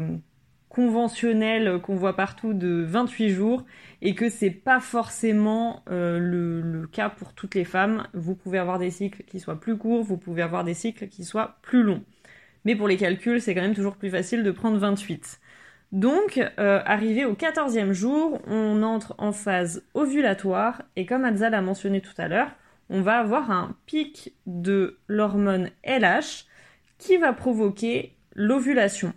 conventionnel 0.70 1.80
qu'on 1.82 1.96
voit 1.96 2.16
partout 2.16 2.54
de 2.54 2.86
28 2.88 3.30
jours 3.30 3.66
et 4.02 4.16
que 4.16 4.30
c'est 4.30 4.52
pas 4.52 4.80
forcément 4.80 5.84
le, 5.88 6.62
le, 6.62 6.88
cas 6.88 7.10
pour 7.10 7.34
toutes 7.34 7.56
les 7.56 7.66
femmes. 7.66 8.08
Vous 8.14 8.36
pouvez 8.36 8.58
avoir 8.58 8.80
des 8.80 8.92
cycles 8.92 9.24
qui 9.24 9.40
soient 9.40 9.60
plus 9.60 9.78
courts, 9.78 10.04
vous 10.04 10.18
pouvez 10.18 10.42
avoir 10.42 10.64
des 10.64 10.74
cycles 10.74 11.08
qui 11.08 11.24
soient 11.24 11.58
plus 11.62 11.84
longs. 11.84 12.04
Mais 12.66 12.76
pour 12.76 12.88
les 12.88 12.98
calculs, 12.98 13.42
c'est 13.42 13.56
quand 13.56 13.62
même 13.62 13.76
toujours 13.76 13.96
plus 13.96 14.10
facile 14.10 14.44
de 14.44 14.52
prendre 14.52 14.78
28. 14.78 15.40
Donc, 15.92 16.40
euh, 16.58 16.82
arrivé 16.86 17.26
au 17.26 17.34
14e 17.34 17.92
jour, 17.92 18.42
on 18.48 18.82
entre 18.82 19.14
en 19.18 19.34
phase 19.34 19.84
ovulatoire 19.94 20.84
et 20.96 21.06
comme 21.06 21.26
Adza 21.26 21.50
l'a 21.50 21.62
mentionné 21.62 22.00
tout 22.00 22.14
à 22.18 22.28
l'heure, 22.28 22.52
on 22.90 23.02
va 23.02 23.20
avoir 23.20 23.52
un 23.52 23.76
pic 23.86 24.34
de 24.46 24.98
l'hormone 25.08 25.70
LH 25.84 26.46
qui 26.98 27.18
va 27.18 27.34
provoquer 27.34 28.16
l'ovulation. 28.36 29.14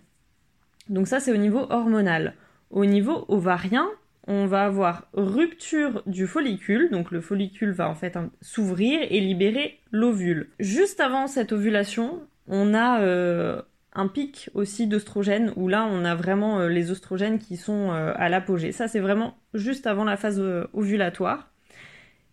Donc 0.89 1.07
ça, 1.07 1.19
c'est 1.19 1.31
au 1.31 1.37
niveau 1.37 1.65
hormonal. 1.69 2.33
Au 2.71 2.85
niveau 2.85 3.25
ovarien, 3.27 3.87
on 4.27 4.47
va 4.47 4.65
avoir 4.65 5.07
rupture 5.13 6.01
du 6.05 6.27
follicule, 6.27 6.89
donc 6.91 7.11
le 7.11 7.21
follicule 7.21 7.71
va 7.71 7.89
en 7.89 7.95
fait 7.95 8.17
s'ouvrir 8.41 8.99
et 9.09 9.19
libérer 9.19 9.79
l'ovule. 9.91 10.49
Juste 10.59 10.99
avant 10.99 11.27
cette 11.27 11.51
ovulation, 11.51 12.21
on 12.47 12.73
a 12.73 13.01
euh, 13.01 13.61
un 13.93 14.07
pic 14.07 14.49
aussi 14.53 14.87
d'oestrogène 14.87 15.53
où 15.55 15.67
là 15.67 15.87
on 15.89 16.05
a 16.05 16.15
vraiment 16.15 16.59
euh, 16.59 16.69
les 16.69 16.91
oestrogènes 16.91 17.39
qui 17.39 17.55
sont 17.57 17.91
euh, 17.91 18.13
à 18.15 18.29
l'apogée. 18.29 18.71
Ça 18.71 18.87
c'est 18.87 18.99
vraiment 18.99 19.37
juste 19.53 19.87
avant 19.87 20.03
la 20.03 20.17
phase 20.17 20.41
ovulatoire. 20.73 21.51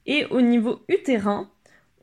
Et 0.07 0.27
au 0.31 0.41
niveau 0.41 0.83
utérin, 0.89 1.49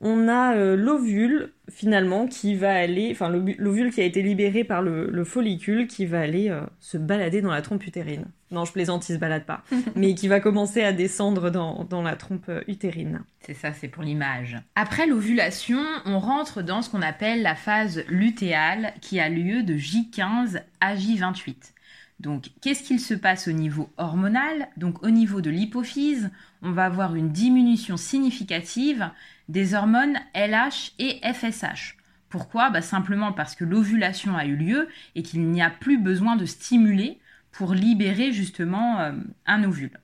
on 0.01 0.27
a 0.27 0.55
l'ovule 0.75 1.51
finalement 1.69 2.27
qui 2.27 2.55
va 2.55 2.73
aller, 2.73 3.09
enfin 3.11 3.29
l'ovule 3.29 3.91
qui 3.91 4.01
a 4.01 4.05
été 4.05 4.21
libéré 4.21 4.63
par 4.63 4.81
le, 4.81 5.23
follicule 5.23 5.87
qui 5.87 6.05
va 6.05 6.21
aller 6.21 6.57
se 6.79 6.97
balader 6.97 7.41
dans 7.41 7.51
la 7.51 7.61
trompe 7.61 7.85
utérine. 7.85 8.25
Non, 8.51 8.65
je 8.65 8.71
plaisante, 8.71 9.07
il 9.09 9.13
se 9.13 9.19
balade 9.19 9.45
pas, 9.45 9.63
mais 9.95 10.15
qui 10.15 10.27
va 10.27 10.39
commencer 10.39 10.83
à 10.83 10.93
descendre 10.93 11.51
dans, 11.51 11.83
dans 11.83 12.01
la 12.01 12.15
trompe 12.15 12.49
utérine. 12.67 13.21
C'est 13.41 13.53
ça, 13.53 13.73
c'est 13.73 13.87
pour 13.87 14.03
l'image. 14.03 14.57
Après 14.75 15.05
l'ovulation, 15.05 15.83
on 16.05 16.19
rentre 16.19 16.61
dans 16.61 16.81
ce 16.81 16.89
qu'on 16.89 17.01
appelle 17.01 17.41
la 17.41 17.55
phase 17.55 18.03
lutéale 18.07 18.93
qui 19.01 19.19
a 19.19 19.29
lieu 19.29 19.63
de 19.63 19.75
J15 19.75 20.61
à 20.81 20.95
J28. 20.95 21.73
Donc, 22.19 22.49
qu'est-ce 22.61 22.83
qu'il 22.83 22.99
se 22.99 23.13
passe 23.13 23.47
au 23.47 23.53
niveau 23.53 23.89
hormonal? 23.97 24.67
Donc, 24.75 25.03
au 25.03 25.09
niveau 25.09 25.39
de 25.39 25.49
l'hypophyse, 25.49 26.29
on 26.61 26.71
va 26.71 26.85
avoir 26.85 27.15
une 27.15 27.29
diminution 27.29 27.95
significative 27.95 29.09
des 29.49 29.73
hormones 29.73 30.17
LH 30.33 30.93
et 30.99 31.19
FSH. 31.33 31.97
Pourquoi? 32.29 32.69
Bah, 32.69 32.81
Simplement 32.81 33.33
parce 33.33 33.55
que 33.55 33.65
l'ovulation 33.65 34.37
a 34.37 34.45
eu 34.45 34.55
lieu 34.55 34.87
et 35.15 35.23
qu'il 35.23 35.41
n'y 35.49 35.61
a 35.61 35.71
plus 35.71 35.97
besoin 35.97 36.37
de 36.37 36.45
stimuler 36.45 37.19
pour 37.51 37.73
libérer 37.73 38.31
justement 38.31 38.99
euh, 38.99 39.11
un 39.47 39.63
ovule. 39.63 39.99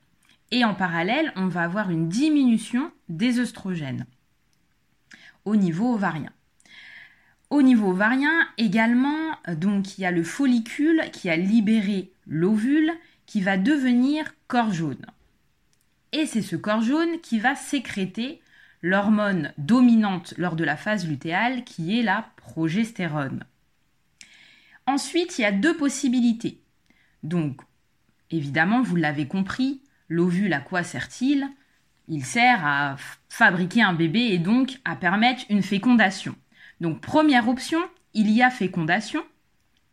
Et 0.50 0.64
en 0.64 0.74
parallèle, 0.74 1.32
on 1.36 1.46
va 1.46 1.62
avoir 1.62 1.90
une 1.90 2.08
diminution 2.08 2.90
des 3.08 3.38
œstrogènes 3.38 4.06
au 5.44 5.56
niveau 5.56 5.94
ovarien. 5.94 6.32
Au 7.50 7.62
niveau 7.62 7.90
ovarien 7.90 8.48
également, 8.58 9.36
donc 9.48 9.96
il 9.96 10.02
y 10.02 10.04
a 10.04 10.10
le 10.10 10.24
follicule 10.24 11.02
qui 11.12 11.30
a 11.30 11.36
libéré 11.36 12.10
l'ovule 12.26 12.90
qui 13.26 13.40
va 13.40 13.56
devenir 13.56 14.34
corps 14.48 14.72
jaune. 14.72 15.06
Et 16.10 16.26
c'est 16.26 16.42
ce 16.42 16.56
corps 16.56 16.82
jaune 16.82 17.20
qui 17.22 17.38
va 17.38 17.54
sécréter 17.54 18.40
l'hormone 18.82 19.52
dominante 19.58 20.34
lors 20.36 20.56
de 20.56 20.64
la 20.64 20.76
phase 20.76 21.06
lutéale 21.06 21.64
qui 21.64 21.98
est 21.98 22.02
la 22.02 22.30
progestérone. 22.36 23.44
Ensuite, 24.86 25.38
il 25.38 25.42
y 25.42 25.44
a 25.44 25.52
deux 25.52 25.76
possibilités. 25.76 26.60
Donc, 27.22 27.60
évidemment, 28.30 28.82
vous 28.82 28.96
l'avez 28.96 29.26
compris, 29.26 29.82
l'ovule 30.08 30.52
à 30.52 30.60
quoi 30.60 30.82
sert-il? 30.82 31.48
Il 32.08 32.24
sert 32.24 32.64
à 32.64 32.96
fabriquer 33.28 33.82
un 33.82 33.94
bébé 33.94 34.20
et 34.20 34.38
donc 34.38 34.78
à 34.84 34.94
permettre 34.94 35.42
une 35.50 35.62
fécondation. 35.62 36.36
Donc, 36.80 37.00
première 37.00 37.48
option, 37.48 37.80
il 38.14 38.30
y 38.30 38.42
a 38.42 38.50
fécondation. 38.50 39.22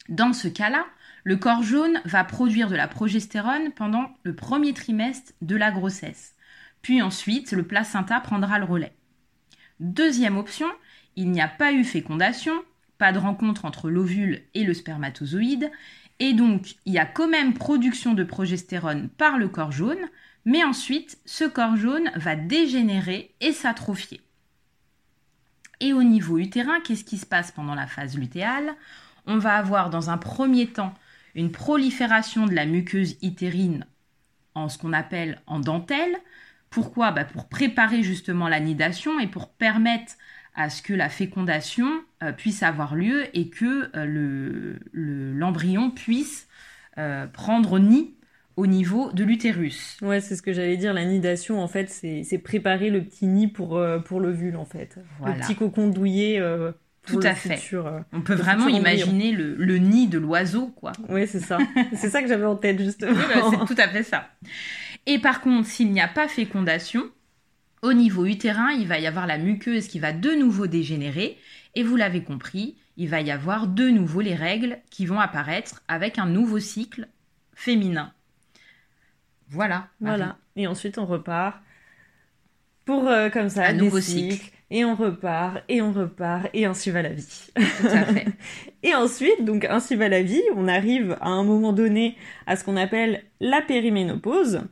Dans 0.09 0.33
ce 0.33 0.47
cas-là, 0.47 0.85
le 1.23 1.37
corps 1.37 1.63
jaune 1.63 2.01
va 2.05 2.23
produire 2.23 2.69
de 2.69 2.75
la 2.75 2.87
progestérone 2.87 3.71
pendant 3.71 4.11
le 4.23 4.35
premier 4.35 4.73
trimestre 4.73 5.31
de 5.41 5.55
la 5.55 5.71
grossesse. 5.71 6.32
Puis 6.83 7.01
ensuite, 7.01 7.51
le 7.53 7.63
placenta 7.63 8.19
prendra 8.19 8.59
le 8.59 8.65
relais. 8.65 8.95
Deuxième 9.79 10.37
option, 10.37 10.67
il 11.15 11.31
n'y 11.31 11.41
a 11.41 11.47
pas 11.47 11.73
eu 11.73 11.83
fécondation, 11.83 12.53
pas 12.99 13.11
de 13.11 13.17
rencontre 13.17 13.65
entre 13.65 13.89
l'ovule 13.89 14.43
et 14.53 14.63
le 14.63 14.75
spermatozoïde, 14.75 15.71
et 16.19 16.33
donc, 16.33 16.75
il 16.85 16.93
y 16.93 16.99
a 16.99 17.05
quand 17.07 17.27
même 17.27 17.53
production 17.53 18.13
de 18.13 18.23
progestérone 18.23 19.09
par 19.09 19.39
le 19.39 19.47
corps 19.47 19.71
jaune, 19.71 20.09
mais 20.45 20.63
ensuite, 20.63 21.17
ce 21.25 21.45
corps 21.45 21.75
jaune 21.75 22.11
va 22.15 22.35
dégénérer 22.35 23.33
et 23.41 23.51
s'atrophier. 23.51 24.21
Et 25.79 25.91
au 25.91 26.03
niveau 26.03 26.37
utérin, 26.37 26.79
qu'est-ce 26.81 27.03
qui 27.03 27.17
se 27.17 27.25
passe 27.25 27.51
pendant 27.51 27.75
la 27.75 27.87
phase 27.87 28.17
lutéale? 28.17 28.75
On 29.25 29.37
va 29.37 29.55
avoir 29.55 29.89
dans 29.89 30.09
un 30.09 30.17
premier 30.17 30.67
temps 30.67 30.93
une 31.33 31.51
prolifération 31.51 32.45
de 32.45 32.53
la 32.53 32.65
muqueuse 32.65 33.17
utérine 33.21 33.87
en 34.53 34.69
ce 34.69 34.77
qu'on 34.77 34.93
appelle 34.93 35.41
en 35.47 35.59
dentelle. 35.59 36.15
Pourquoi? 36.73 37.11
Bah, 37.11 37.23
Pour 37.23 37.47
préparer 37.47 38.03
justement 38.03 38.47
la 38.47 38.59
nidation 38.59 39.19
et 39.19 39.27
pour 39.27 39.49
permettre 39.49 40.13
à 40.55 40.69
ce 40.69 40.81
que 40.81 40.93
la 40.93 41.09
fécondation 41.09 41.87
euh, 42.21 42.31
puisse 42.31 42.63
avoir 42.63 42.95
lieu 42.95 43.25
et 43.33 43.49
que 43.49 43.89
euh, 43.95 44.77
l'embryon 44.93 45.91
puisse 45.91 46.47
euh, 46.97 47.27
prendre 47.27 47.79
nid 47.79 48.15
au 48.55 48.67
niveau 48.67 49.11
de 49.11 49.23
l'utérus. 49.23 49.97
Ouais, 50.01 50.21
c'est 50.21 50.35
ce 50.35 50.41
que 50.43 50.53
j'allais 50.53 50.77
dire. 50.77 50.93
La 50.93 51.05
nidation, 51.05 51.59
en 51.59 51.67
fait, 51.67 51.89
c'est 51.89 52.37
préparer 52.37 52.91
le 52.91 53.03
petit 53.03 53.25
nid 53.25 53.47
pour, 53.47 53.81
pour 54.05 54.19
l'ovule, 54.19 54.57
en 54.57 54.65
fait. 54.65 54.99
Le 55.25 55.33
petit 55.33 55.55
cocon 55.55 55.87
douillet. 55.87 56.39
Tout 57.05 57.19
à 57.23 57.35
fait. 57.35 57.59
On 58.13 58.21
peut 58.21 58.33
vraiment 58.33 58.67
imaginer 58.67 59.31
le, 59.31 59.77
nid 59.77 60.07
de 60.07 60.17
l'oiseau, 60.17 60.67
quoi. 60.67 60.93
Oui, 61.09 61.27
c'est 61.27 61.41
ça. 61.41 61.57
c'est 61.93 62.09
ça 62.09 62.21
que 62.21 62.27
j'avais 62.27 62.45
en 62.45 62.55
tête, 62.55 62.81
justement. 62.81 63.13
Bah, 63.13 63.49
c'est 63.51 63.75
tout 63.75 63.81
à 63.81 63.87
fait 63.89 64.03
ça. 64.03 64.29
Et 65.05 65.19
par 65.19 65.41
contre, 65.41 65.67
s'il 65.67 65.91
n'y 65.91 66.01
a 66.01 66.07
pas 66.07 66.27
fécondation, 66.27 67.03
au 67.81 67.93
niveau 67.93 68.25
utérin, 68.25 68.71
il 68.71 68.87
va 68.87 68.99
y 68.99 69.07
avoir 69.07 69.27
la 69.27 69.37
muqueuse 69.37 69.87
qui 69.87 69.99
va 69.99 70.13
de 70.13 70.31
nouveau 70.31 70.67
dégénérer. 70.67 71.37
Et 71.75 71.83
vous 71.83 71.97
l'avez 71.97 72.23
compris, 72.23 72.77
il 72.95 73.09
va 73.09 73.19
y 73.19 73.31
avoir 73.31 73.67
de 73.67 73.89
nouveau 73.89 74.21
les 74.21 74.35
règles 74.35 74.77
qui 74.89 75.05
vont 75.05 75.19
apparaître 75.19 75.83
avec 75.89 76.19
un 76.19 76.27
nouveau 76.27 76.59
cycle 76.59 77.09
féminin. 77.53 78.13
Voilà. 79.49 79.89
Voilà. 79.99 80.37
Et 80.55 80.67
ensuite, 80.67 80.97
on 80.97 81.05
repart 81.05 81.61
pour 82.85 83.07
euh, 83.07 83.29
comme 83.29 83.49
ça 83.49 83.67
un 83.67 83.73
nouveau 83.73 83.99
cycle. 83.99 84.51
Et 84.75 84.83
on 84.83 84.95
repart, 84.95 85.59
et 85.69 85.83
on 85.83 85.91
repart, 85.91 86.49
et 86.55 86.65
ainsi 86.65 86.89
va 86.89 87.03
la 87.03 87.09
vie. 87.09 87.51
Tout 87.55 87.87
à 87.87 88.05
fait. 88.05 88.25
et 88.83 88.95
ensuite, 88.95 89.45
donc 89.45 89.65
ainsi 89.65 89.95
va 89.95 90.09
la 90.09 90.23
vie, 90.23 90.41
on 90.55 90.67
arrive 90.67 91.15
à 91.21 91.29
un 91.29 91.43
moment 91.43 91.73
donné 91.73 92.17
à 92.47 92.55
ce 92.55 92.63
qu'on 92.63 92.75
appelle 92.75 93.23
la 93.39 93.61
périménopause. 93.61 94.63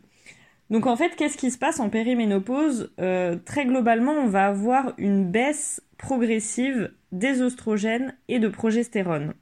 Donc 0.72 0.88
en 0.88 0.96
fait, 0.96 1.16
qu'est-ce 1.16 1.38
qui 1.38 1.52
se 1.52 1.60
passe 1.60 1.80
en 1.80 1.90
périménopause? 1.90 2.92
Euh, 3.00 3.36
Très 3.46 3.66
globalement, 3.66 4.14
on 4.14 4.28
va 4.28 4.48
avoir 4.48 4.96
une 4.98 5.30
baisse 5.30 5.84
progressive 6.00 6.92
des 7.12 7.44
oestrogènes 7.44 8.16
et 8.28 8.40
de 8.40 8.48
progestérone. 8.48 9.36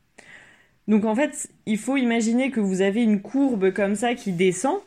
Donc 0.90 1.06
en 1.06 1.16
fait, 1.16 1.50
il 1.68 1.78
faut 1.78 1.96
imaginer 1.96 2.52
que 2.52 2.60
vous 2.60 2.82
avez 2.82 3.02
une 3.02 3.22
courbe 3.22 3.72
comme 3.72 3.96
ça 3.96 4.14
qui 4.14 4.34
descend, 4.34 4.80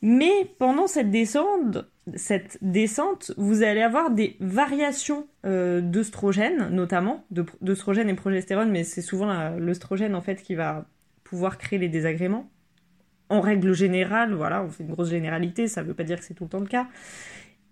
mais 0.00 0.48
pendant 0.60 0.86
cette 0.86 1.10
descente, 1.10 1.78
cette 2.16 2.58
descente, 2.60 3.32
vous 3.36 3.62
allez 3.62 3.82
avoir 3.82 4.10
des 4.10 4.36
variations 4.40 5.26
euh, 5.46 5.80
notamment 5.80 7.24
d'œstrogènes 7.60 8.08
et 8.08 8.14
progestérone, 8.14 8.70
mais 8.70 8.84
c'est 8.84 9.02
souvent 9.02 9.50
l'œstrogène 9.56 10.14
en 10.14 10.20
fait 10.20 10.42
qui 10.42 10.54
va 10.54 10.86
pouvoir 11.24 11.56
créer 11.56 11.78
les 11.78 11.88
désagréments 11.88 12.50
en 13.28 13.40
règle 13.40 13.72
générale, 13.72 14.34
voilà, 14.34 14.62
on 14.62 14.68
fait 14.68 14.84
une 14.84 14.90
grosse 14.90 15.10
généralité, 15.10 15.68
ça 15.68 15.82
ne 15.82 15.88
veut 15.88 15.94
pas 15.94 16.04
dire 16.04 16.18
que 16.18 16.24
c'est 16.24 16.34
tout 16.34 16.44
le 16.44 16.50
temps 16.50 16.60
le 16.60 16.66
cas. 16.66 16.88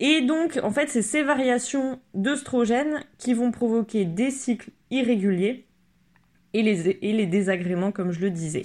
Et 0.01 0.23
donc, 0.23 0.59
en 0.63 0.71
fait, 0.71 0.89
c'est 0.89 1.03
ces 1.03 1.23
variations 1.23 2.01
d'œstrogènes 2.15 3.05
qui 3.19 3.35
vont 3.35 3.51
provoquer 3.51 4.05
des 4.05 4.31
cycles 4.31 4.71
irréguliers 4.91 5.67
et 6.55 6.63
les, 6.63 6.99
et 7.03 7.13
les 7.13 7.27
désagréments, 7.27 7.93
comme 7.93 8.11
je 8.11 8.21
le 8.21 8.31
disais. 8.31 8.63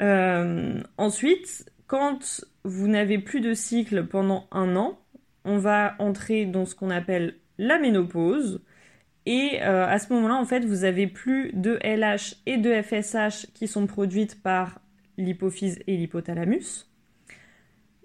Euh, 0.00 0.80
ensuite, 0.96 1.70
quand 1.92 2.46
vous 2.64 2.88
n'avez 2.88 3.18
plus 3.18 3.42
de 3.42 3.52
cycle 3.52 4.06
pendant 4.06 4.48
un 4.50 4.76
an, 4.76 4.98
on 5.44 5.58
va 5.58 5.94
entrer 5.98 6.46
dans 6.46 6.64
ce 6.64 6.74
qu'on 6.74 6.88
appelle 6.88 7.34
la 7.58 7.78
ménopause. 7.78 8.62
Et 9.26 9.58
euh, 9.60 9.86
à 9.86 9.98
ce 9.98 10.10
moment-là, 10.14 10.36
en 10.36 10.46
fait, 10.46 10.64
vous 10.64 10.84
avez 10.84 11.06
plus 11.06 11.50
de 11.52 11.78
LH 11.84 12.36
et 12.46 12.56
de 12.56 12.80
FSH 12.80 13.52
qui 13.52 13.68
sont 13.68 13.86
produites 13.86 14.42
par 14.42 14.80
l'hypophyse 15.18 15.80
et 15.86 15.98
l'hypothalamus. 15.98 16.90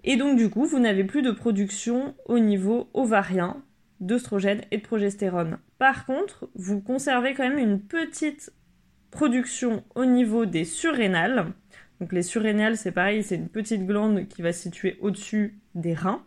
Et 0.04 0.16
donc 0.16 0.36
du 0.36 0.50
coup, 0.50 0.66
vous 0.66 0.80
n'avez 0.80 1.04
plus 1.04 1.22
de 1.22 1.30
production 1.30 2.14
au 2.26 2.38
niveau 2.40 2.90
ovarien 2.92 3.62
d'œstrogène 4.00 4.60
et 4.70 4.76
de 4.76 4.82
progestérone. 4.82 5.56
Par 5.78 6.04
contre, 6.04 6.50
vous 6.54 6.82
conservez 6.82 7.32
quand 7.32 7.48
même 7.48 7.56
une 7.56 7.80
petite 7.80 8.52
production 9.10 9.82
au 9.94 10.04
niveau 10.04 10.44
des 10.44 10.66
surrénales. 10.66 11.54
Donc 12.00 12.12
les 12.12 12.22
surrénales, 12.22 12.76
c'est 12.76 12.92
pareil, 12.92 13.22
c'est 13.22 13.34
une 13.34 13.48
petite 13.48 13.84
glande 13.86 14.28
qui 14.28 14.42
va 14.42 14.52
se 14.52 14.62
situer 14.62 14.98
au-dessus 15.00 15.58
des 15.74 15.94
reins. 15.94 16.22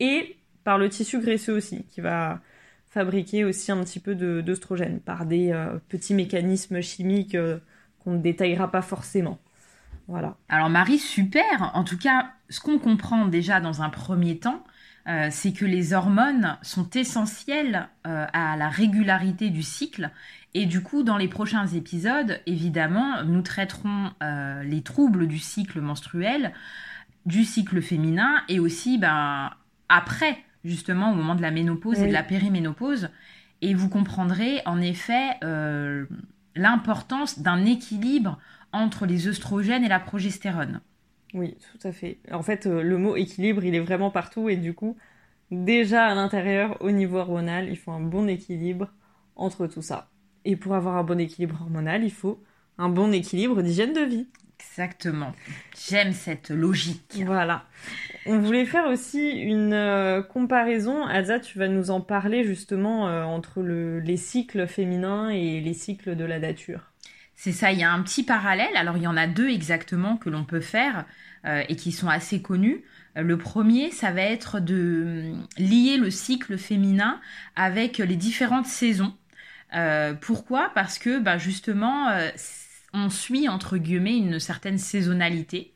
Et 0.00 0.36
par 0.64 0.78
le 0.78 0.88
tissu 0.88 1.20
graisseux 1.20 1.54
aussi, 1.54 1.84
qui 1.84 2.00
va 2.00 2.40
fabriquer 2.88 3.44
aussi 3.44 3.70
un 3.70 3.82
petit 3.84 4.00
peu 4.00 4.14
d'œstrogène 4.42 5.00
par 5.00 5.24
des 5.24 5.52
euh, 5.52 5.78
petits 5.88 6.14
mécanismes 6.14 6.80
chimiques 6.80 7.36
euh, 7.36 7.58
qu'on 8.00 8.12
ne 8.12 8.18
détaillera 8.18 8.70
pas 8.70 8.82
forcément. 8.82 9.38
Voilà. 10.08 10.36
Alors 10.48 10.68
Marie, 10.70 10.98
super. 10.98 11.70
En 11.74 11.84
tout 11.84 11.96
cas, 11.96 12.32
ce 12.48 12.60
qu'on 12.60 12.80
comprend 12.80 13.26
déjà 13.26 13.60
dans 13.60 13.82
un 13.82 13.90
premier 13.90 14.38
temps, 14.38 14.64
euh, 15.08 15.28
c'est 15.30 15.52
que 15.52 15.64
les 15.64 15.92
hormones 15.92 16.56
sont 16.62 16.88
essentielles 16.90 17.88
à 18.04 18.56
la 18.56 18.68
régularité 18.68 19.50
du 19.50 19.62
cycle. 19.62 20.10
Et 20.54 20.66
du 20.66 20.82
coup, 20.82 21.02
dans 21.02 21.16
les 21.16 21.28
prochains 21.28 21.66
épisodes, 21.66 22.40
évidemment, 22.46 23.22
nous 23.24 23.42
traiterons 23.42 24.10
les 24.64 24.82
troubles 24.82 25.28
du 25.28 25.38
cycle 25.38 25.80
menstruel, 25.80 26.52
du 27.26 27.44
cycle 27.44 27.80
féminin 27.82 28.42
et 28.48 28.58
aussi 28.58 28.98
ben, 28.98 29.50
après 29.88 30.38
justement 30.64 31.12
au 31.12 31.14
moment 31.14 31.34
de 31.34 31.42
la 31.42 31.50
ménopause 31.50 31.98
et 32.00 32.08
de 32.08 32.12
la 32.12 32.22
périménopause. 32.22 33.08
Et 33.62 33.74
vous 33.74 33.88
comprendrez 33.88 34.62
en 34.64 34.80
effet 34.80 35.36
euh, 35.44 36.06
l'importance 36.54 37.40
d'un 37.40 37.64
équilibre 37.64 38.38
entre 38.72 39.06
les 39.06 39.28
œstrogènes 39.28 39.84
et 39.84 39.88
la 39.88 40.00
progestérone. 40.00 40.80
Oui, 41.34 41.56
tout 41.72 41.86
à 41.86 41.92
fait. 41.92 42.18
En 42.32 42.42
fait, 42.42 42.66
euh, 42.66 42.82
le 42.82 42.98
mot 42.98 43.16
équilibre, 43.16 43.64
il 43.64 43.74
est 43.74 43.80
vraiment 43.80 44.10
partout 44.10 44.48
et 44.48 44.56
du 44.56 44.74
coup, 44.74 44.96
déjà 45.50 46.06
à 46.06 46.14
l'intérieur, 46.14 46.76
au 46.80 46.90
niveau 46.90 47.18
hormonal, 47.18 47.68
il 47.68 47.76
faut 47.76 47.92
un 47.92 48.00
bon 48.00 48.28
équilibre 48.28 48.92
entre 49.36 49.66
tout 49.66 49.82
ça. 49.82 50.10
Et 50.44 50.56
pour 50.56 50.74
avoir 50.74 50.96
un 50.96 51.04
bon 51.04 51.20
équilibre 51.20 51.58
hormonal, 51.60 52.04
il 52.04 52.12
faut 52.12 52.42
un 52.78 52.88
bon 52.88 53.12
équilibre 53.12 53.62
d'hygiène 53.62 53.92
de 53.92 54.00
vie. 54.00 54.28
Exactement. 54.58 55.32
J'aime 55.88 56.12
cette 56.12 56.50
logique. 56.50 57.22
Voilà. 57.24 57.66
On 58.26 58.38
voulait 58.38 58.66
faire 58.66 58.86
aussi 58.86 59.30
une 59.30 59.72
euh, 59.72 60.22
comparaison. 60.22 61.06
Aza, 61.06 61.40
tu 61.40 61.58
vas 61.58 61.68
nous 61.68 61.90
en 61.90 62.00
parler 62.00 62.44
justement 62.44 63.08
euh, 63.08 63.22
entre 63.24 63.62
les 63.62 64.16
cycles 64.16 64.66
féminins 64.66 65.30
et 65.30 65.60
les 65.60 65.74
cycles 65.74 66.16
de 66.16 66.24
la 66.24 66.38
nature. 66.38 66.89
C'est 67.42 67.52
ça, 67.52 67.72
il 67.72 67.78
y 67.78 67.82
a 67.82 67.90
un 67.90 68.02
petit 68.02 68.22
parallèle. 68.22 68.76
Alors 68.76 68.98
il 68.98 69.02
y 69.02 69.06
en 69.06 69.16
a 69.16 69.26
deux 69.26 69.48
exactement 69.48 70.18
que 70.18 70.28
l'on 70.28 70.44
peut 70.44 70.60
faire 70.60 71.06
euh, 71.46 71.62
et 71.70 71.76
qui 71.76 71.90
sont 71.90 72.08
assez 72.08 72.42
connus. 72.42 72.84
Le 73.16 73.38
premier, 73.38 73.90
ça 73.90 74.12
va 74.12 74.20
être 74.20 74.60
de 74.60 75.32
lier 75.56 75.96
le 75.96 76.10
cycle 76.10 76.58
féminin 76.58 77.20
avec 77.56 77.98
les 77.98 78.16
différentes 78.16 78.66
saisons. 78.66 79.16
pourquoi? 80.20 80.70
Parce 80.74 80.98
que 80.98 81.18
bah, 81.18 81.38
justement, 81.38 82.08
on 82.92 83.08
suit 83.08 83.48
entre 83.48 83.78
guillemets 83.78 84.18
une 84.18 84.38
certaine 84.38 84.78
saisonnalité. 84.78 85.72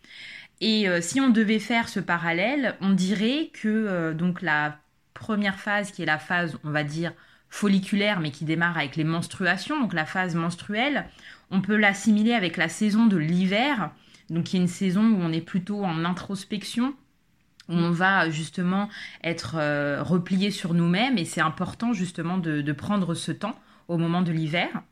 Et 0.60 0.88
euh, 0.88 1.00
si 1.00 1.20
on 1.20 1.30
devait 1.30 1.58
faire 1.58 1.88
ce 1.88 2.00
parallèle, 2.00 2.76
on 2.80 2.90
dirait 2.90 3.50
que 3.52 3.68
euh, 3.68 4.14
donc 4.14 4.42
la 4.42 4.78
première 5.12 5.58
phase, 5.58 5.90
qui 5.92 6.02
est 6.02 6.06
la 6.06 6.18
phase, 6.18 6.58
on 6.64 6.70
va 6.70 6.84
dire, 6.84 7.12
folliculaire, 7.50 8.20
mais 8.20 8.30
qui 8.30 8.44
démarre 8.44 8.76
avec 8.76 8.96
les 8.96 9.04
menstruations, 9.04 9.80
donc 9.80 9.92
la 9.92 10.06
phase 10.06 10.34
menstruelle, 10.34 11.06
on 11.50 11.60
peut 11.60 11.76
l'assimiler 11.76 12.32
avec 12.32 12.56
la 12.56 12.68
saison 12.68 13.06
de 13.06 13.16
l'hiver, 13.16 13.90
donc 14.30 14.44
qui 14.44 14.56
est 14.56 14.60
une 14.60 14.68
saison 14.68 15.02
où 15.02 15.18
on 15.20 15.32
est 15.32 15.40
plutôt 15.40 15.84
en 15.84 16.04
introspection, 16.04 16.94
où 17.68 17.74
on 17.74 17.90
va 17.90 18.30
justement 18.30 18.88
être 19.22 19.56
euh, 19.58 20.02
replié 20.02 20.50
sur 20.50 20.74
nous-mêmes, 20.74 21.18
et 21.18 21.24
c'est 21.24 21.40
important 21.40 21.92
justement 21.92 22.38
de 22.38 22.72
prendre 22.72 23.14
ce 23.14 23.32
temps 23.32 23.58
au 23.88 23.98
moment 23.98 24.22
de 24.22 24.32
l'hiver. 24.32 24.82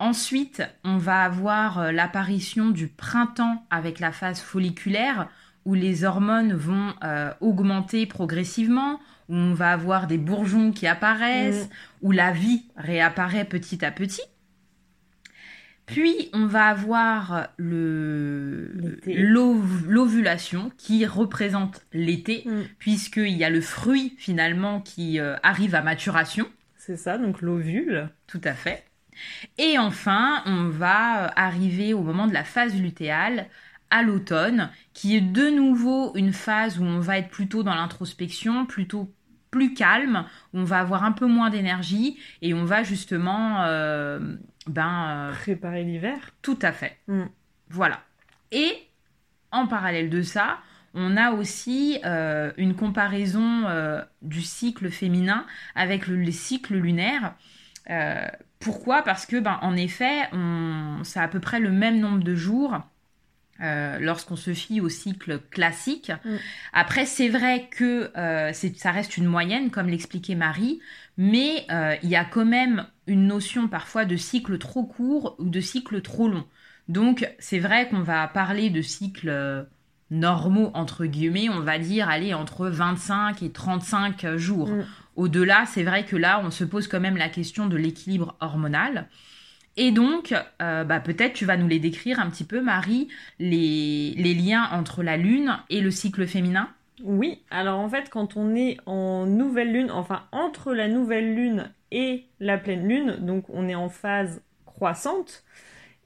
Ensuite, 0.00 0.62
on 0.84 0.96
va 0.96 1.24
avoir 1.24 1.78
euh, 1.78 1.92
l'apparition 1.92 2.70
du 2.70 2.86
printemps 2.86 3.64
avec 3.70 3.98
la 3.98 4.12
phase 4.12 4.40
folliculaire 4.40 5.28
où 5.64 5.74
les 5.74 6.04
hormones 6.04 6.54
vont 6.54 6.94
euh, 7.02 7.32
augmenter 7.40 8.06
progressivement, 8.06 9.00
où 9.28 9.34
on 9.34 9.54
va 9.54 9.72
avoir 9.72 10.06
des 10.06 10.16
bourgeons 10.16 10.70
qui 10.70 10.86
apparaissent, 10.86 11.66
mm. 11.66 11.70
où 12.02 12.12
la 12.12 12.30
vie 12.30 12.64
réapparaît 12.76 13.44
petit 13.44 13.84
à 13.84 13.90
petit. 13.90 14.22
Puis 15.88 16.30
on 16.32 16.46
va 16.46 16.66
avoir 16.66 17.48
l'ovulation 19.86 20.70
qui 20.76 21.06
représente 21.06 21.84
l'été, 21.92 22.44
mm. 22.46 22.62
puisqu'il 22.78 23.36
y 23.36 23.44
a 23.44 23.50
le 23.50 23.60
fruit 23.60 24.14
finalement 24.18 24.80
qui 24.80 25.18
euh, 25.18 25.36
arrive 25.42 25.74
à 25.74 25.82
maturation. 25.82 26.46
C'est 26.76 26.96
ça, 26.96 27.18
donc 27.18 27.42
l'ovule. 27.42 28.08
Tout 28.26 28.40
à 28.44 28.52
fait. 28.52 28.84
Et 29.56 29.78
enfin, 29.78 30.42
on 30.46 30.68
va 30.68 31.24
euh, 31.24 31.28
arriver 31.36 31.92
au 31.94 32.02
moment 32.02 32.26
de 32.26 32.32
la 32.32 32.44
phase 32.44 32.74
lutéale, 32.74 33.46
à 33.90 34.02
l'automne, 34.02 34.70
qui 34.92 35.16
est 35.16 35.22
de 35.22 35.48
nouveau 35.48 36.14
une 36.14 36.34
phase 36.34 36.78
où 36.78 36.84
on 36.84 37.00
va 37.00 37.18
être 37.18 37.30
plutôt 37.30 37.62
dans 37.62 37.74
l'introspection, 37.74 38.66
plutôt 38.66 39.10
plus 39.50 39.72
calme, 39.72 40.26
où 40.52 40.58
on 40.60 40.64
va 40.64 40.80
avoir 40.80 41.04
un 41.04 41.12
peu 41.12 41.26
moins 41.26 41.50
d'énergie 41.50 42.18
et 42.42 42.52
on 42.52 42.64
va 42.64 42.82
justement 42.82 43.64
euh, 43.64 44.36
ben, 44.68 45.30
euh, 45.30 45.32
préparer 45.32 45.84
l'hiver. 45.84 46.18
Tout 46.42 46.58
à 46.62 46.72
fait. 46.72 46.96
Mm. 47.08 47.24
Voilà. 47.70 48.00
Et 48.52 48.72
en 49.50 49.66
parallèle 49.66 50.10
de 50.10 50.22
ça, 50.22 50.58
on 50.94 51.16
a 51.16 51.32
aussi 51.32 52.00
une 52.02 52.74
comparaison 52.74 53.64
du 54.22 54.40
cycle 54.40 54.90
féminin 54.90 55.46
avec 55.74 56.06
le, 56.06 56.16
les 56.16 56.32
cycles 56.32 56.76
lunaires. 56.76 57.34
Pourquoi? 58.58 59.02
Parce 59.02 59.26
que, 59.26 59.38
ben, 59.38 59.58
en 59.62 59.76
effet, 59.76 60.28
on, 60.32 61.04
ça 61.04 61.20
a 61.20 61.24
à 61.24 61.28
peu 61.28 61.40
près 61.40 61.60
le 61.60 61.70
même 61.70 62.00
nombre 62.00 62.24
de 62.24 62.34
jours. 62.34 62.80
Euh, 63.60 63.98
lorsqu'on 63.98 64.36
se 64.36 64.54
fie 64.54 64.80
au 64.80 64.88
cycle 64.88 65.40
classique. 65.50 66.12
Mm. 66.24 66.36
Après, 66.72 67.06
c'est 67.06 67.28
vrai 67.28 67.68
que 67.68 68.16
euh, 68.16 68.52
ça 68.52 68.92
reste 68.92 69.16
une 69.16 69.26
moyenne, 69.26 69.70
comme 69.70 69.88
l'expliquait 69.88 70.36
Marie, 70.36 70.78
mais 71.18 71.66
euh, 71.70 71.96
il 72.02 72.08
y 72.08 72.16
a 72.16 72.24
quand 72.24 72.46
même 72.46 72.86
une 73.06 73.26
notion 73.26 73.68
parfois 73.68 74.06
de 74.06 74.16
cycle 74.16 74.56
trop 74.56 74.84
court 74.84 75.36
ou 75.38 75.50
de 75.50 75.60
cycle 75.60 76.00
trop 76.00 76.28
long. 76.28 76.44
Donc, 76.88 77.28
c'est 77.38 77.58
vrai 77.58 77.88
qu'on 77.88 78.00
va 78.00 78.26
parler 78.28 78.70
de 78.70 78.80
cycles 78.80 79.66
normaux, 80.10 80.70
entre 80.72 81.04
guillemets, 81.04 81.50
on 81.50 81.60
va 81.60 81.78
dire, 81.78 82.08
aller 82.08 82.32
entre 82.32 82.68
25 82.68 83.42
et 83.42 83.50
35 83.50 84.36
jours. 84.36 84.70
Mm. 84.70 84.86
Au-delà, 85.16 85.66
c'est 85.66 85.82
vrai 85.82 86.04
que 86.04 86.16
là, 86.16 86.40
on 86.42 86.50
se 86.50 86.64
pose 86.64 86.88
quand 86.88 87.00
même 87.00 87.16
la 87.16 87.28
question 87.28 87.66
de 87.66 87.76
l'équilibre 87.76 88.36
hormonal. 88.40 89.08
Et 89.76 89.92
donc, 89.92 90.34
euh, 90.62 90.84
bah, 90.84 91.00
peut-être 91.00 91.34
tu 91.34 91.44
vas 91.44 91.56
nous 91.56 91.68
les 91.68 91.78
décrire 91.78 92.20
un 92.20 92.30
petit 92.30 92.44
peu, 92.44 92.60
Marie, 92.60 93.08
les, 93.38 94.34
liens 94.34 94.68
entre 94.72 95.02
la 95.02 95.16
Lune 95.16 95.56
et 95.70 95.80
le 95.80 95.90
cycle 95.90 96.26
féminin? 96.26 96.68
Oui, 97.04 97.44
alors 97.50 97.78
en 97.78 97.88
fait, 97.88 98.10
quand 98.10 98.36
on 98.36 98.54
est 98.54 98.78
en 98.86 99.26
nouvelle 99.26 99.72
Lune, 99.72 99.90
enfin 99.90 100.24
entre 100.32 100.74
la 100.74 100.88
nouvelle 100.88 101.34
Lune 101.34 101.72
et 101.90 102.26
la 102.40 102.58
pleine 102.58 102.88
Lune, 102.88 103.18
donc 103.20 103.44
on 103.50 103.68
est 103.68 103.74
en 103.74 103.88
phase 103.88 104.42
croissante, 104.66 105.44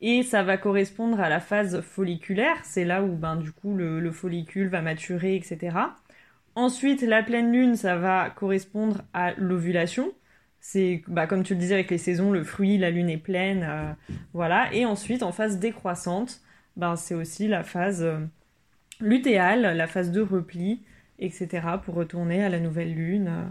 et 0.00 0.22
ça 0.22 0.42
va 0.42 0.59
correspondre 0.59 1.20
à 1.20 1.28
la 1.28 1.40
phase 1.40 1.81
folliculaire, 1.81 2.57
c'est 2.64 2.85
là 2.85 3.02
où 3.02 3.14
ben, 3.16 3.37
du 3.37 3.52
coup 3.52 3.74
le 3.74 4.11
follicule 4.11 4.68
va 4.68 4.83
maturer, 4.83 5.37
etc. 5.37 5.70
Ensuite, 6.55 7.02
la 7.02 7.22
pleine 7.22 7.50
lune, 7.52 7.76
ça 7.76 7.96
va 7.96 8.31
correspondre 8.31 9.02
à 9.14 9.33
l'ovulation. 9.35 10.12
C'est, 10.61 11.02
bah, 11.09 11.26
comme 11.26 11.42
tu 11.42 11.55
le 11.55 11.61
disais 11.61 11.74
avec 11.74 11.90
les 11.90 11.98
saisons, 11.98 12.31
le 12.31 12.44
fruit, 12.44 12.78
la 12.78 12.90
lune 12.90 13.09
est 13.11 13.18
pleine, 13.18 13.64
euh, 13.68 13.92
voilà. 14.35 14.72
Et 14.74 14.85
ensuite, 14.85 15.22
en 15.22 15.33
phase 15.33 15.59
décroissante, 15.59 16.42
ben, 16.76 16.96
c'est 16.96 17.14
aussi 17.14 17.48
la 17.48 17.62
phase 17.64 18.02
euh, 18.02 18.18
lutéale, 19.02 19.76
la 19.76 19.86
phase 19.86 20.10
de 20.10 20.20
repli, 20.20 20.82
etc. 21.18 21.48
pour 21.84 21.94
retourner 21.94 22.42
à 22.44 22.48
la 22.48 22.60
nouvelle 22.60 22.94
lune, 22.94 23.28
euh, 23.28 23.44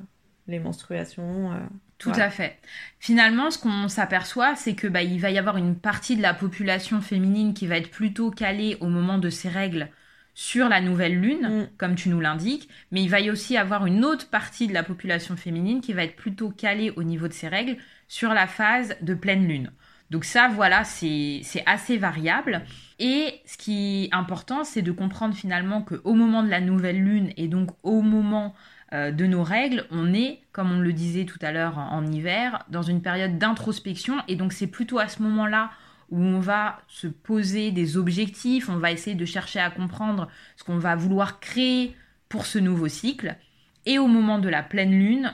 les 0.48 0.60
menstruations. 0.60 1.52
Tout 1.98 2.12
à 2.16 2.32
fait. 2.32 2.58
Finalement, 3.00 3.52
ce 3.52 3.60
qu'on 3.60 3.88
s'aperçoit, 3.88 4.56
c'est 4.56 4.74
que 4.74 4.88
bah, 4.88 5.04
il 5.04 5.20
va 5.22 5.30
y 5.30 5.38
avoir 5.38 5.58
une 5.58 5.76
partie 5.76 6.18
de 6.18 6.22
la 6.24 6.34
population 6.34 7.00
féminine 7.00 7.54
qui 7.54 7.68
va 7.68 7.78
être 7.78 7.92
plutôt 7.92 8.32
calée 8.32 8.76
au 8.80 8.88
moment 8.88 9.20
de 9.20 9.30
ses 9.30 9.50
règles 9.50 9.90
sur 10.34 10.70
la 10.70 10.82
nouvelle 10.82 11.20
lune, 11.20 11.48
mm. 11.48 11.70
comme 11.78 11.96
tu 11.96 12.10
nous 12.10 12.20
l'indiques, 12.20 12.70
mais 12.92 13.04
il 13.04 13.10
va 13.10 13.20
y 13.20 13.30
aussi 13.30 13.58
avoir 13.58 13.86
une 13.86 14.04
autre 14.04 14.30
partie 14.30 14.68
de 14.68 14.74
la 14.74 14.84
population 14.84 15.38
féminine 15.38 15.82
qui 15.82 15.94
va 15.94 16.04
être 16.04 16.16
plutôt 16.16 16.50
calée 16.50 16.92
au 16.96 17.04
niveau 17.04 17.28
de 17.28 17.34
ses 17.34 17.48
règles 17.48 17.78
sur 18.08 18.34
la 18.34 18.48
phase 18.48 18.96
de 19.02 19.14
pleine 19.14 19.48
lune. 19.48 19.72
Donc 20.12 20.26
ça, 20.26 20.50
voilà, 20.50 20.84
c'est 20.84 21.42
assez 21.66 21.98
variable. 21.98 22.64
Et 23.00 23.40
ce 23.46 23.58
qui 23.58 24.04
est 24.04 24.14
important, 24.14 24.66
c'est 24.66 24.82
de 24.82 24.92
comprendre 24.92 25.34
finalement 25.34 25.82
qu'au 25.82 26.14
moment 26.14 26.44
de 26.44 26.50
la 26.50 26.60
nouvelle 26.60 27.02
lune 27.02 27.32
et 27.38 27.48
donc 27.48 27.70
au 27.82 28.02
moment 28.02 28.54
euh, 28.92 29.12
de 29.12 29.26
nos 29.26 29.42
règles, 29.42 29.86
on 29.90 30.14
est, 30.14 30.42
comme 30.52 30.70
on 30.70 30.82
le 30.82 30.92
disait 30.92 31.24
tout 31.24 31.40
à 31.42 31.54
l'heure 31.54 31.78
en 31.78 32.06
hiver, 32.06 32.66
dans 32.68 32.82
une 32.82 33.02
période 33.02 33.38
d'introspection. 33.38 34.18
Et 34.28 34.36
donc 34.36 34.52
c'est 34.52 34.68
plutôt 34.68 35.00
à 35.00 35.08
ce 35.08 35.24
moment-là 35.24 35.72
où 36.10 36.22
on 36.22 36.42
va 36.42 36.82
se 36.90 37.08
poser 37.08 37.72
des 37.72 37.96
objectifs, 37.96 38.68
on 38.68 38.76
va 38.76 38.92
essayer 38.92 39.16
de 39.16 39.26
chercher 39.26 39.62
à 39.62 39.72
comprendre 39.72 40.28
ce 40.58 40.66
qu'on 40.66 40.78
va 40.78 40.98
vouloir 40.98 41.40
créer 41.40 41.96
pour 42.28 42.46
ce 42.46 42.60
nouveau 42.60 42.90
cycle. 42.90 43.38
Et 43.86 43.98
au 43.98 44.08
moment 44.08 44.40
de 44.40 44.50
la 44.50 44.62
pleine 44.62 44.92
lune, 44.92 45.34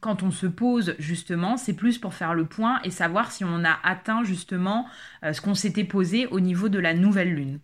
quand 0.00 0.22
on 0.22 0.30
se 0.30 0.46
pose 0.46 0.94
justement, 0.98 1.56
c'est 1.56 1.74
plus 1.74 1.98
pour 1.98 2.14
faire 2.14 2.34
le 2.34 2.44
point 2.44 2.80
et 2.84 2.90
savoir 2.90 3.32
si 3.32 3.44
on 3.44 3.64
a 3.64 3.78
atteint 3.82 4.24
justement 4.24 4.86
euh, 5.24 5.32
ce 5.32 5.40
qu'on 5.40 5.54
s'était 5.54 5.84
posé 5.84 6.26
au 6.26 6.40
niveau 6.40 6.68
de 6.68 6.78
la 6.78 6.94
nouvelle 6.94 7.34
lune. 7.34 7.60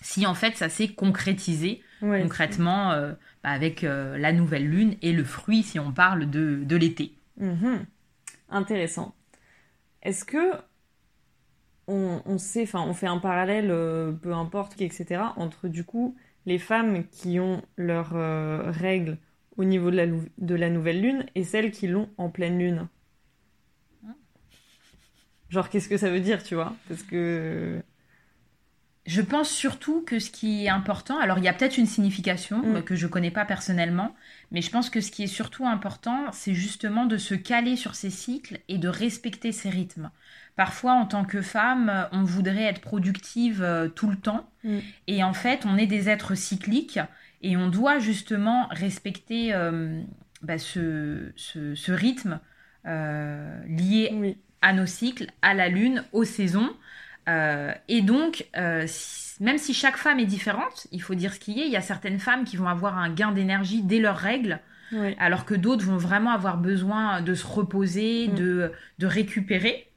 Si 0.00 0.26
en 0.26 0.34
fait 0.34 0.56
ça 0.56 0.68
s'est 0.68 0.88
concrétisé 0.88 1.82
concrètement 2.00 2.90
euh, 2.90 3.12
bah, 3.44 3.50
avec 3.50 3.84
euh, 3.84 4.18
la 4.18 4.32
nouvelle 4.32 4.68
lune 4.68 4.96
et 5.02 5.12
le 5.12 5.22
fruit 5.22 5.62
si 5.62 5.78
on 5.78 5.92
parle 5.92 6.28
de, 6.28 6.76
l'été. 6.76 7.14
Mhm. 7.36 7.86
Intéressant. 8.50 9.14
Est-ce 10.02 10.24
que 10.24 10.52
on, 11.86 12.38
sait, 12.38 12.62
enfin 12.62 12.80
on 12.80 12.94
fait 12.94 13.06
un 13.06 13.18
parallèle, 13.18 13.68
peu 14.22 14.32
importe 14.32 14.80
etc., 14.80 15.22
entre 15.36 15.68
du 15.68 15.84
coup 15.84 16.16
les 16.46 16.58
femmes 16.58 17.04
qui 17.08 17.38
ont 17.38 17.62
leurs 17.76 18.14
règles 18.74 19.18
au 19.56 19.64
niveau 19.64 19.90
de 19.90 19.96
la, 19.96 20.06
de 20.06 20.54
la 20.54 20.70
nouvelle 20.70 21.00
lune 21.00 21.26
et 21.34 21.44
celles 21.44 21.70
qui 21.70 21.86
l'ont 21.86 22.08
en 22.18 22.30
pleine 22.30 22.58
lune. 22.58 22.88
Genre, 25.52 25.68
qu'est-ce 25.68 25.88
que 25.88 25.98
ça 25.98 26.08
veut 26.08 26.20
dire, 26.20 26.42
tu 26.42 26.54
vois? 26.54 26.74
Parce 26.88 27.02
que. 27.02 27.82
Je 29.04 29.20
pense 29.20 29.50
surtout 29.50 30.02
que 30.02 30.20
ce 30.20 30.30
qui 30.30 30.64
est 30.64 30.68
important, 30.68 31.18
alors 31.18 31.38
il 31.38 31.44
y 31.44 31.48
a 31.48 31.52
peut-être 31.52 31.76
une 31.76 31.86
signification 31.86 32.58
mm. 32.58 32.82
que 32.84 32.94
je 32.94 33.08
connais 33.08 33.32
pas 33.32 33.44
personnellement, 33.44 34.14
mais 34.52 34.62
je 34.62 34.70
pense 34.70 34.90
que 34.90 35.00
ce 35.00 35.10
qui 35.10 35.24
est 35.24 35.26
surtout 35.26 35.66
important, 35.66 36.30
c'est 36.30 36.54
justement 36.54 37.04
de 37.04 37.16
se 37.16 37.34
caler 37.34 37.74
sur 37.74 37.96
ces 37.96 38.10
cycles 38.10 38.60
et 38.68 38.78
de 38.78 38.86
respecter 38.86 39.50
ces 39.50 39.70
rythmes. 39.70 40.10
Parfois, 40.54 40.92
en 40.92 41.06
tant 41.06 41.24
que 41.24 41.42
femme, 41.42 42.08
on 42.12 42.22
voudrait 42.22 42.62
être 42.62 42.80
productive 42.80 43.60
euh, 43.60 43.88
tout 43.88 44.08
le 44.08 44.16
temps, 44.16 44.48
mm. 44.62 44.78
et 45.08 45.24
en 45.24 45.32
fait, 45.32 45.66
on 45.66 45.76
est 45.76 45.88
des 45.88 46.08
êtres 46.08 46.36
cycliques 46.36 47.00
et 47.42 47.56
on 47.56 47.68
doit 47.68 47.98
justement 47.98 48.68
respecter 48.70 49.52
euh, 49.52 50.00
bah, 50.42 50.58
ce, 50.58 51.32
rythme 51.88 52.40
euh, 52.86 53.60
lié 53.66 54.36
à 54.60 54.72
nos 54.72 54.86
cycles, 54.86 55.26
à 55.42 55.54
la 55.54 55.68
lune, 55.68 56.04
aux 56.12 56.24
saisons. 56.24 56.70
Euh, 57.28 57.72
et 57.88 58.02
donc, 58.02 58.46
même 58.54 59.58
si 59.58 59.74
chaque 59.74 59.96
femme 59.96 60.20
est 60.20 60.26
différente, 60.26 60.86
il 60.92 61.02
faut 61.02 61.14
dire 61.14 61.34
ce 61.34 61.40
qu'il 61.40 61.58
y 61.58 61.62
a, 61.62 61.64
il 61.64 61.72
y 61.72 61.76
a 61.76 61.82
certaines 61.82 62.18
femmes 62.18 62.44
qui 62.44 62.56
vont 62.56 62.68
avoir 62.68 62.98
un 62.98 63.10
gain 63.10 63.32
d'énergie 63.32 63.82
dès 63.82 63.98
leurs 63.98 64.18
règles, 64.18 64.60
alors 65.18 65.46
que 65.46 65.54
d'autres 65.54 65.86
vont 65.86 65.96
vraiment 65.96 66.32
avoir 66.32 66.58
besoin 66.58 67.22
de 67.22 67.34
se 67.34 67.46
reposer, 67.46 68.28
mm. 68.28 68.34
de, 68.34 68.72
de 68.98 69.06
récupérer. 69.06 69.88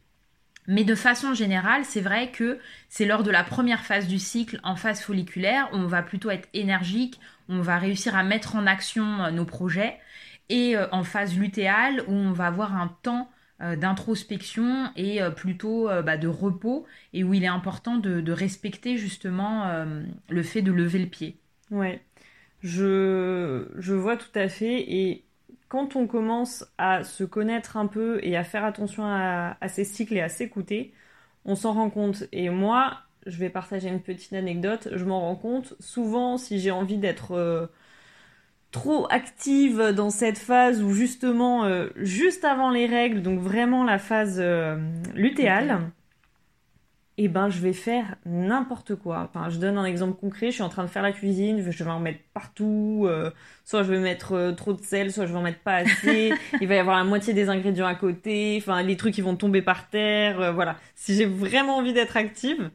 Mais 0.68 0.84
de 0.84 0.96
façon 0.96 1.34
générale, 1.34 1.84
c'est 1.86 2.02
vrai 2.02 2.32
que 2.32 2.60
c'est 2.90 3.06
lors 3.06 3.24
de 3.24 3.32
la 3.32 3.44
première 3.44 3.86
phase 3.86 4.08
du 4.08 4.18
cycle, 4.18 4.60
en 4.64 4.76
phase 4.76 5.02
folliculaire, 5.02 5.70
où 5.74 5.78
on 5.78 5.88
va 5.88 6.02
plutôt 6.02 6.32
être 6.32 6.50
énergique, 6.54 7.20
on 7.50 7.62
va 7.62 7.78
réussir 7.78 8.16
à 8.16 8.24
mettre 8.24 8.56
en 8.56 8.68
action 8.68 9.24
euh, 9.24 9.32
nos 9.32 9.46
projets, 9.46 9.98
et 10.50 10.78
euh, 10.78 10.88
en 10.92 11.04
phase 11.04 11.38
lutéale, 11.38 12.04
où 12.08 12.14
on 12.14 12.32
va 12.32 12.48
avoir 12.48 12.76
un 12.76 12.96
temps 13.02 13.30
euh, 13.62 13.76
d'introspection 13.76 14.92
et 14.96 15.20
plutôt 15.36 15.90
bah, 16.04 16.18
de 16.18 16.28
repos, 16.28 16.86
et 17.14 17.24
où 17.24 17.34
il 17.34 17.44
est 17.44 17.48
important 17.48 17.98
de, 17.98 18.32
respecter 18.32 18.98
justement 18.98 19.86
le 20.30 20.44
fait 20.44 20.62
de 20.62 20.72
lever 20.72 21.00
le 21.00 21.08
pied. 21.08 21.38
Ouais, 21.72 22.02
je, 22.62 23.68
je 23.78 23.94
vois 23.94 24.18
tout 24.18 24.38
à 24.38 24.50
fait, 24.50 24.92
et 24.92 25.26
quand 25.68 25.96
on 25.96 26.08
commence 26.08 26.66
à 26.78 27.04
se 27.04 27.24
connaître 27.24 27.78
un 27.78 27.88
peu 27.88 28.20
et 28.24 28.38
à 28.38 28.44
faire 28.44 28.64
attention 28.64 29.04
à, 29.06 29.58
ses 29.68 29.84
cycles 29.84 30.16
et 30.16 30.22
à 30.22 30.30
s'écouter, 30.30 30.94
on 31.44 31.56
s'en 31.56 31.74
rend 31.74 31.90
compte. 31.90 32.26
Et 32.32 32.50
moi, 32.50 33.00
je 33.26 33.38
vais 33.38 33.50
partager 33.50 33.90
une 33.90 34.02
petite 34.02 34.34
anecdote, 34.34 34.90
je 34.94 35.06
m'en 35.06 35.22
rends 35.22 35.36
compte. 35.36 35.74
Souvent, 35.80 36.38
si 36.38 36.60
j'ai 36.60 36.72
envie 36.72 36.98
d'être 36.98 37.32
euh, 37.32 37.68
trop 38.72 39.08
active 39.10 39.94
dans 39.96 40.10
cette 40.10 40.38
phase 40.38 40.82
où 40.84 40.92
justement, 40.92 41.66
euh, 41.66 41.88
juste 41.96 42.46
avant 42.46 42.70
les 42.70 42.86
règles, 42.86 43.22
donc 43.22 43.40
vraiment 43.40 43.84
la 43.84 44.00
phase 44.00 44.38
euh, 44.40 44.78
lutéale, 45.14 45.92
et 47.18 47.26
eh 47.26 47.28
ben 47.30 47.50
je 47.50 47.62
vais 47.62 47.72
faire 47.72 48.18
n'importe 48.26 48.96
quoi. 48.96 49.30
Enfin, 49.30 49.50
je 49.50 49.58
donne 49.58 49.78
un 49.78 49.86
exemple 49.86 50.20
concret, 50.20 50.48
je 50.48 50.56
suis 50.56 50.64
en 50.64 50.70
train 50.70 50.84
de 50.84 50.90
faire 50.90 51.02
la 51.02 51.14
cuisine, 51.14 51.72
je 51.72 51.84
vais 51.84 51.90
en 51.90 52.02
mettre 52.02 52.20
partout, 52.34 53.06
euh, 53.08 53.32
soit 53.64 53.84
je 53.84 53.92
vais 53.94 54.00
mettre 54.00 54.34
euh, 54.34 54.52
trop 54.52 54.74
de 54.74 54.82
sel, 54.82 55.14
soit 55.14 55.26
je 55.26 55.32
vais 55.32 55.38
en 55.38 55.42
mettre 55.42 55.60
pas 55.60 55.76
assez, 55.76 56.34
il 56.62 56.68
va 56.68 56.76
y 56.76 56.78
avoir 56.78 56.98
la 56.98 57.06
moitié 57.06 57.34
des 57.34 57.48
ingrédients 57.48 57.88
à 57.88 57.96
côté, 57.96 58.58
enfin 58.62 58.84
les 58.84 58.98
trucs 58.98 59.14
qui 59.14 59.22
vont 59.22 59.38
tomber 59.38 59.62
par 59.62 59.90
terre, 59.90 60.42
euh, 60.42 60.52
voilà. 60.52 60.76
Si 60.94 61.16
j'ai 61.16 61.26
vraiment 61.26 61.78
envie 61.78 61.94
d'être 61.94 62.18
active, 62.18 62.70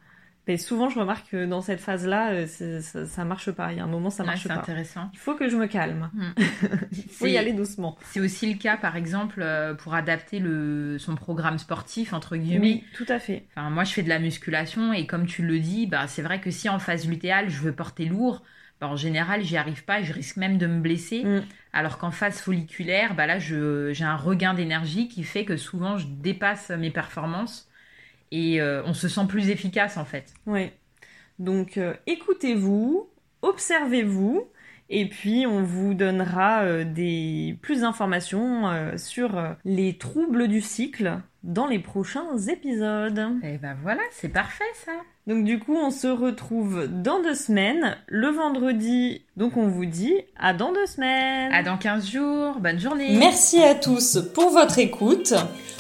et 0.47 0.57
souvent, 0.57 0.89
je 0.89 0.99
remarque 0.99 1.31
que 1.31 1.47
dans 1.47 1.61
cette 1.61 1.81
phase-là, 1.81 2.33
euh, 2.33 2.47
ça, 2.81 3.07
ça, 3.07 3.25
marche 3.25 3.51
pas. 3.53 3.73
Il 3.73 3.79
y 3.79 3.81
a 3.81 3.85
un 3.85 3.89
moment, 3.89 4.11
ça 4.11 4.25
marche 4.25 4.49
pas. 4.49 4.55
C'est 4.55 4.61
intéressant. 4.61 5.11
Il 5.13 5.19
faut 5.19 5.35
que 5.35 5.49
je 5.49 5.57
me 5.57 5.67
calme. 5.67 6.11
Hmm. 6.13 6.33
Il 6.93 7.11
faut 7.11 7.27
y 7.27 7.37
aller 7.37 7.53
doucement. 7.53 7.97
C'est 8.07 8.21
aussi 8.21 8.53
le 8.53 8.59
cas, 8.59 8.77
par 8.77 8.97
exemple, 8.97 9.43
euh, 9.43 9.75
pour 9.75 9.95
adapter 9.95 10.41
le, 10.41 10.99
son 10.99 11.15
programme 11.15 11.59
sportif, 11.59 12.13
entre 12.13 12.37
guillemets. 12.37 12.61
Oui, 12.61 12.85
tout 12.95 13.07
à 13.09 13.19
fait. 13.19 13.47
Enfin, 13.51 13.71
moi, 13.71 13.85
je 13.85 13.93
fais 13.93 14.03
de 14.03 14.09
la 14.09 14.19
musculation 14.19 14.93
et 14.93 15.07
comme 15.07 15.27
tu 15.27 15.43
le 15.43 15.61
dis, 15.61 15.87
bah, 15.87 16.09
c'est 16.09 16.23
vrai 16.23 16.41
que 16.41 16.51
si 16.51 16.69
en 16.69 16.81
phase 16.81 17.07
lutéale, 17.07 17.49
je 17.49 17.61
veux 17.61 17.73
porter 17.73 18.07
lourd, 18.07 18.43
bah, 18.81 18.89
en 18.89 18.97
général, 18.97 19.45
j'y 19.45 19.57
arrive 19.57 19.85
pas, 19.85 20.03
je 20.03 20.13
risque 20.13 20.37
même 20.37 20.59
de 20.59 20.67
me 20.67 20.81
blesser. 20.81 21.23
Hmm. 21.23 21.43
Alors 21.73 21.99
qu'en 21.99 22.11
phase 22.11 22.41
folliculaire, 22.41 23.15
bah, 23.15 23.27
là, 23.27 23.39
j'ai 23.39 24.05
un 24.05 24.17
regain 24.17 24.55
d'énergie 24.55 25.07
qui 25.07 25.23
fait 25.23 25.45
que 25.45 25.57
souvent, 25.57 25.97
je 25.97 26.07
dépasse 26.09 26.71
mes 26.71 26.91
performances 26.91 27.70
et 28.31 28.61
euh, 28.61 28.83
on 28.85 28.95
se 28.95 29.09
sent 29.09 29.27
plus 29.29 29.51
efficace 29.51 29.97
en 29.97 30.05
fait. 30.05 30.35
Oui. 30.47 30.71
Donc 31.39 31.77
euh, 31.77 31.95
écoutez-vous, 32.07 33.09
observez-vous 33.43 34.49
et 34.89 35.09
puis 35.09 35.47
on 35.47 35.63
vous 35.63 35.95
donnera 35.95 36.63
euh, 36.63 36.85
des 36.85 37.59
plus 37.63 37.81
d'informations 37.81 38.97
sur 38.97 39.57
les 39.65 39.99
troubles 39.99 40.49
du 40.49 40.61
cycle 40.61 41.21
dans 41.43 41.67
les 41.67 41.79
prochains 41.79 42.37
épisodes. 42.49 43.21
Et 43.43 43.59
ben 43.59 43.77
voilà, 43.83 44.03
c'est 44.13 44.29
parfait 44.29 44.65
ça. 44.85 44.93
Donc 45.27 45.45
du 45.45 45.59
coup, 45.59 45.77
on 45.77 45.91
se 45.91 46.07
retrouve 46.07 46.87
dans 46.89 47.23
deux 47.23 47.35
semaines, 47.35 47.97
le 48.07 48.29
vendredi. 48.29 49.23
Donc 49.37 49.57
on 49.57 49.69
vous 49.69 49.87
dit 49.87 50.15
à 50.37 50.53
dans 50.53 50.73
deux 50.73 50.87
semaines. 50.87 51.53
À 51.53 51.63
dans 51.63 51.79
15 51.79 52.11
jours. 52.11 52.57
Bonne 52.61 52.79
journée. 52.79 53.17
Merci 53.19 53.63
à 53.63 53.75
tous 53.75 54.19
pour 54.35 54.51
votre 54.51 54.79
écoute. 54.79 55.35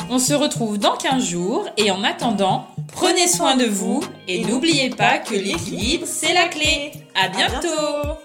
On 0.08 0.18
se 0.18 0.34
retrouve 0.34 0.78
dans 0.78 0.96
15 0.96 1.22
jours 1.22 1.68
et 1.76 1.90
en 1.90 2.02
attendant, 2.04 2.66
prenez 2.92 3.26
soin 3.26 3.56
de 3.56 3.64
vous 3.64 4.00
et 4.28 4.44
n'oubliez 4.44 4.90
pas 4.90 5.18
que 5.18 5.34
l'équilibre, 5.34 6.06
c'est 6.06 6.34
la 6.34 6.48
clé. 6.48 6.92
À 7.14 7.28
bientôt. 7.28 8.20